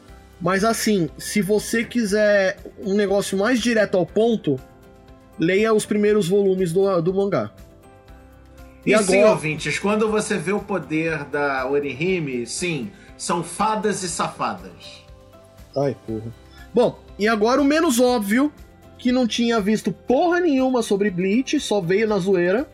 [0.40, 4.58] Mas, assim, se você quiser um negócio mais direto ao ponto,
[5.38, 7.50] leia os primeiros volumes do, do mangá.
[8.84, 14.02] E, E sim, agora- ouvintes, quando você vê o poder da Orihime, sim, são fadas
[14.02, 15.04] e safadas.
[15.76, 16.32] Ai, porra.
[16.72, 18.52] Bom, e agora o menos óbvio,
[18.98, 22.68] que não tinha visto porra nenhuma sobre Bleach, só veio na zoeira.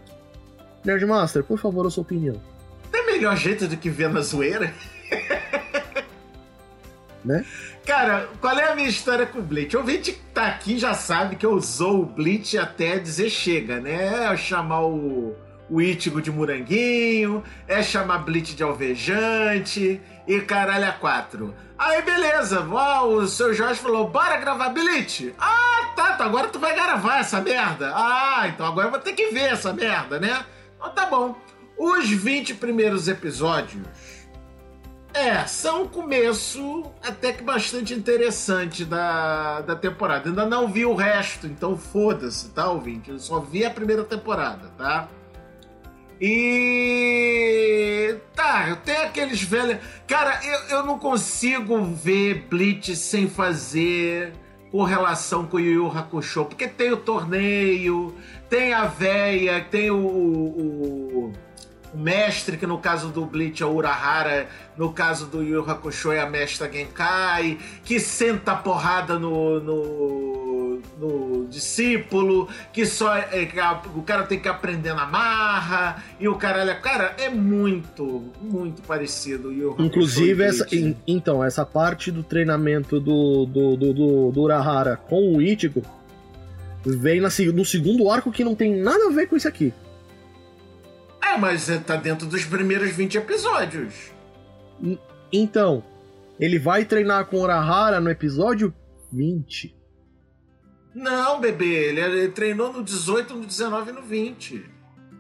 [0.85, 2.41] Nerdmaster, por favor, a sua opinião.
[2.91, 4.73] Tem melhor jeito do que ver na zoeira?
[7.25, 7.45] Né?
[7.87, 9.77] Cara, qual é a minha história com o Bleach?
[9.77, 13.79] O ouvinte que tá aqui já sabe que eu usou o Bleach até dizer chega,
[13.81, 14.33] né?
[14.33, 15.37] É chamar o,
[15.71, 21.55] o Ichigo de moranguinho, é chamar Bleach de alvejante e caralho a quatro.
[21.79, 25.35] Aí beleza, ó, o seu Jorge falou, bora gravar Bleach?
[25.39, 27.93] Ah, tá, tá, agora tu vai gravar essa merda.
[27.95, 30.45] Ah, então agora eu vou ter que ver essa merda, né?
[30.83, 31.37] Então tá bom.
[31.79, 33.87] Os 20 primeiros episódios
[35.15, 40.29] é, são um começo até que bastante interessante da, da temporada.
[40.29, 43.11] Ainda não vi o resto, então foda-se, tá, ouvinte?
[43.11, 45.09] Eu só vi a primeira temporada, tá?
[46.21, 48.17] E.
[48.35, 49.79] Tá, tem aqueles velhos.
[50.07, 54.33] Cara, eu, eu não consigo ver Bleach sem fazer
[54.73, 58.17] correlação com o Yu Yu Hakusho, porque tem o torneio,
[58.53, 61.33] tem a véia, tem o- o,
[61.95, 64.47] o mestre, que no caso do Bleach é o Urahara,
[64.77, 70.83] no caso do Yu Hakusho é a mestra Genkai, que senta a porrada no, no,
[71.01, 76.29] no discípulo, que só é, que a- o cara tem que aprender na marra, e
[76.29, 81.65] o caralho, cara, é muito, muito parecido o Yu Hakusho Inclusive, essa, em- então, essa
[81.65, 85.83] parte do treinamento do, do, do, do, do Urahara com o Ichigo
[86.85, 89.73] vem na no segundo arco que não tem nada a ver com isso aqui.
[91.23, 94.13] É, mas é, tá dentro dos primeiros 20 episódios.
[95.33, 95.83] Então,
[96.39, 98.75] ele vai treinar com o Urahara no episódio
[99.13, 99.75] 20.
[100.95, 104.65] Não, bebê, ele, ele treinou no 18, no 19 e no 20.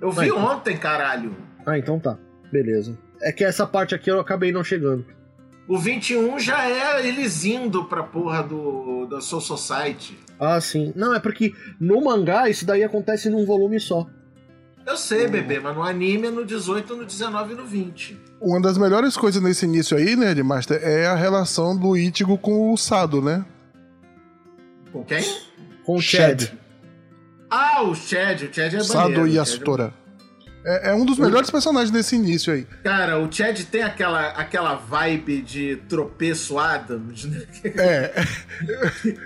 [0.01, 0.45] Eu vi Vai, então.
[0.45, 1.35] ontem, caralho.
[1.65, 2.19] Ah, então tá.
[2.51, 2.99] Beleza.
[3.21, 5.07] É que essa parte aqui eu acabei não chegando.
[5.69, 10.19] O 21 já é eles indo pra porra do, da Soul Society.
[10.39, 10.93] Ah, sim.
[10.97, 14.07] Não, é porque no mangá isso daí acontece num volume só.
[14.85, 18.21] Eu sei, bebê, mas no anime é no 18, no 19 e no 20.
[18.41, 22.37] Uma das melhores coisas nesse início aí, né, de Master, é a relação do Ichigo
[22.37, 23.45] com o Sado, né?
[24.93, 25.25] Com quem?
[25.85, 26.49] Com o Chad.
[27.49, 28.43] Ah, o Chad.
[28.43, 29.95] O Chad é Sado maneiro, e Chad é- Astora.
[30.65, 32.65] É, é um dos melhores personagens desse início aí.
[32.85, 37.43] Cara, o Chad tem aquela, aquela vibe de tropeço Adams, né?
[37.65, 38.13] É.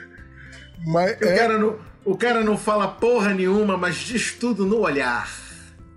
[0.86, 4.78] Mas O, é, cara não, o cara não fala porra nenhuma, mas diz tudo no
[4.80, 5.28] olhar.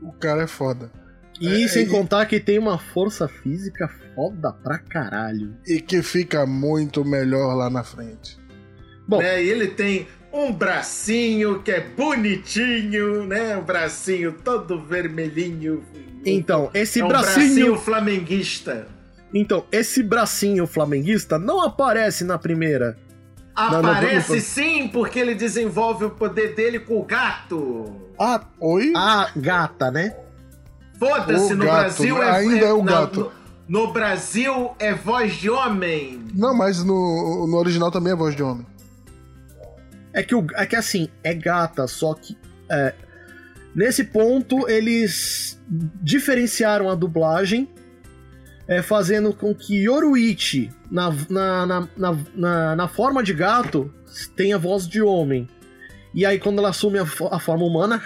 [0.02, 0.92] o cara é foda.
[1.40, 5.56] E É, sem contar que tem uma força física foda pra caralho.
[5.66, 8.38] E que fica muito melhor lá na frente.
[9.08, 9.42] Bom, né?
[9.44, 13.58] E ele tem um bracinho que é bonitinho, né?
[13.58, 15.84] Um bracinho todo vermelhinho.
[16.26, 18.88] então, esse é um bracinho, bracinho flamenguista.
[19.34, 22.98] Então, esse bracinho flamenguista não aparece na primeira.
[23.56, 27.94] Não, não, Aparece sim, porque ele desenvolve o poder dele com o gato.
[28.18, 28.94] A, Oi?
[28.96, 30.16] a gata, né?
[30.98, 32.32] Foda-se, no gato, Brasil é.
[32.32, 33.32] ainda é o gato.
[33.68, 36.24] No, no Brasil é voz de homem.
[36.34, 38.66] Não, mas no, no original também é voz de homem.
[40.20, 42.38] É que, o, é que assim, é gata, só que.
[42.70, 42.94] é,
[43.76, 45.60] nesse ponto, eles
[46.02, 47.70] diferenciaram a dublagem,
[48.68, 53.94] é, fazendo com que Yoruichi, na, na, na, na, na, na forma de gato,
[54.36, 55.48] tenha voz de homem.
[56.14, 58.02] E aí, quando ela assume a, a forma humana.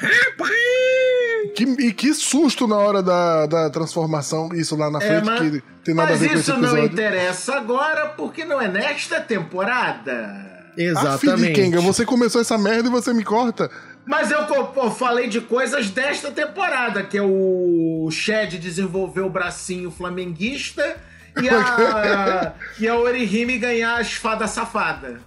[1.56, 5.40] que, e que susto na hora da, da transformação, isso lá na É, frente, mas-
[5.52, 6.86] que tem nada a Mas ver com esse isso não episódio.
[6.94, 10.53] interessa agora porque não é nesta temporada.
[10.78, 11.54] Exatamente.
[11.54, 13.70] Kenga, você começou essa merda e você me corta.
[14.06, 19.90] Mas eu pô, falei de coisas desta temporada, que é o Shed desenvolver o bracinho
[19.90, 20.98] flamenguista
[21.42, 25.22] e a, e a Orihime ganhar a esfada safada.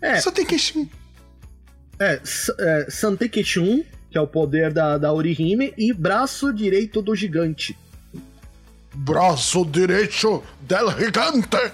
[0.00, 0.16] É.
[0.20, 0.56] Só tem que.
[1.98, 2.20] É,
[2.58, 7.76] é Santekechun, que é o poder da, da Orihime, e braço direito do gigante.
[8.94, 11.72] Braço direito del gigante.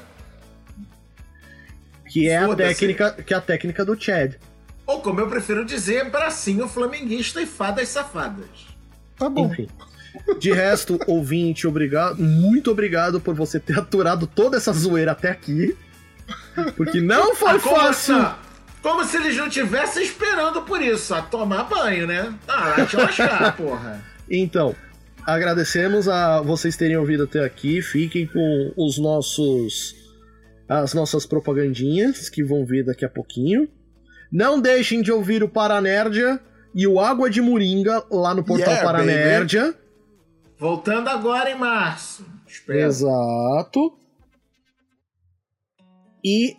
[2.10, 4.34] Que é a técnica, que é a técnica do Chad.
[4.86, 8.46] Ou como eu prefiro dizer, bracinho flamenguista e fadas safadas.
[9.18, 9.46] Tá bom.
[9.46, 9.68] Enfim.
[10.38, 12.22] De resto, ouvinte, obrigado.
[12.22, 15.76] Muito obrigado por você ter aturado toda essa zoeira até aqui.
[16.76, 18.34] Porque não foi como fácil.
[18.80, 22.32] Como se eles não estivessem esperando por isso, a tomar banho, né?
[22.46, 24.00] Ah, vai te lascar, porra.
[24.30, 24.74] Então,
[25.24, 27.82] agradecemos a vocês terem ouvido até aqui.
[27.82, 29.95] Fiquem com os nossos
[30.68, 33.68] as nossas propagandinhas que vão vir daqui a pouquinho.
[34.30, 36.40] Não deixem de ouvir o Paranerdia
[36.74, 39.74] e o Água de Moringa lá no portal Yeah, Paranerdia.
[40.58, 42.26] Voltando agora em março.
[42.46, 42.80] Espero.
[42.80, 43.98] Exato.
[46.24, 46.56] E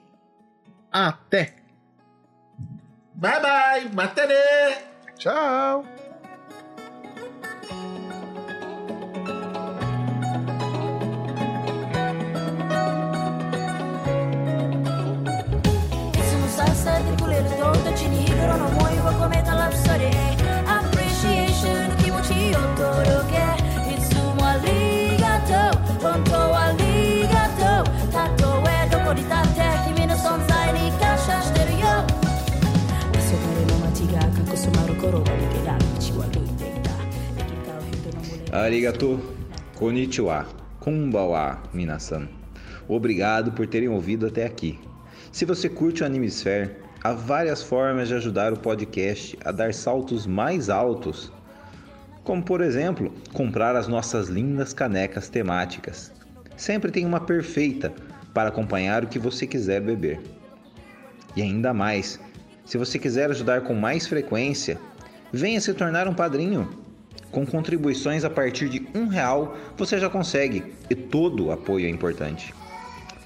[0.92, 1.56] até.
[3.16, 4.78] Bye bye, materê!
[5.18, 5.97] Tchau.
[38.52, 39.20] Arigato,
[39.76, 40.46] konnichiwa,
[40.80, 42.28] kumbawa, minasan.
[42.88, 44.80] Obrigado por terem ouvido até aqui.
[45.32, 50.26] Se você curte o Animesphere, há várias formas de ajudar o podcast a dar saltos
[50.26, 51.32] mais altos.
[52.24, 56.12] Como, por exemplo, comprar as nossas lindas canecas temáticas.
[56.56, 57.94] Sempre tem uma perfeita
[58.34, 60.20] para acompanhar o que você quiser beber.
[61.36, 62.20] E ainda mais,
[62.66, 64.78] se você quiser ajudar com mais frequência,
[65.32, 66.68] venha se tornar um padrinho.
[67.32, 71.90] Com contribuições a partir de um real, você já consegue e todo o apoio é
[71.90, 72.54] importante.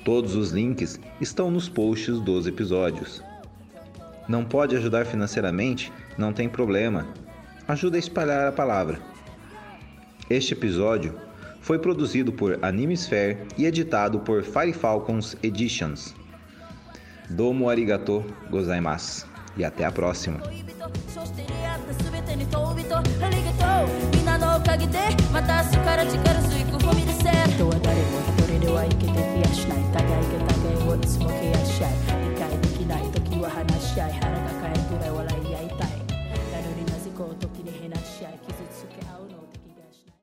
[0.03, 3.23] Todos os links estão nos posts dos episódios
[4.31, 7.05] não pode ajudar financeiramente, não tem problema.
[7.67, 8.97] Ajuda a espalhar a palavra.
[10.29, 11.19] Este episódio
[11.59, 16.15] foi produzido por Animesphere e editado por Fire Falcons Editions.
[17.29, 19.27] Domo arigato gozaimasu
[19.57, 20.39] e até a próxima.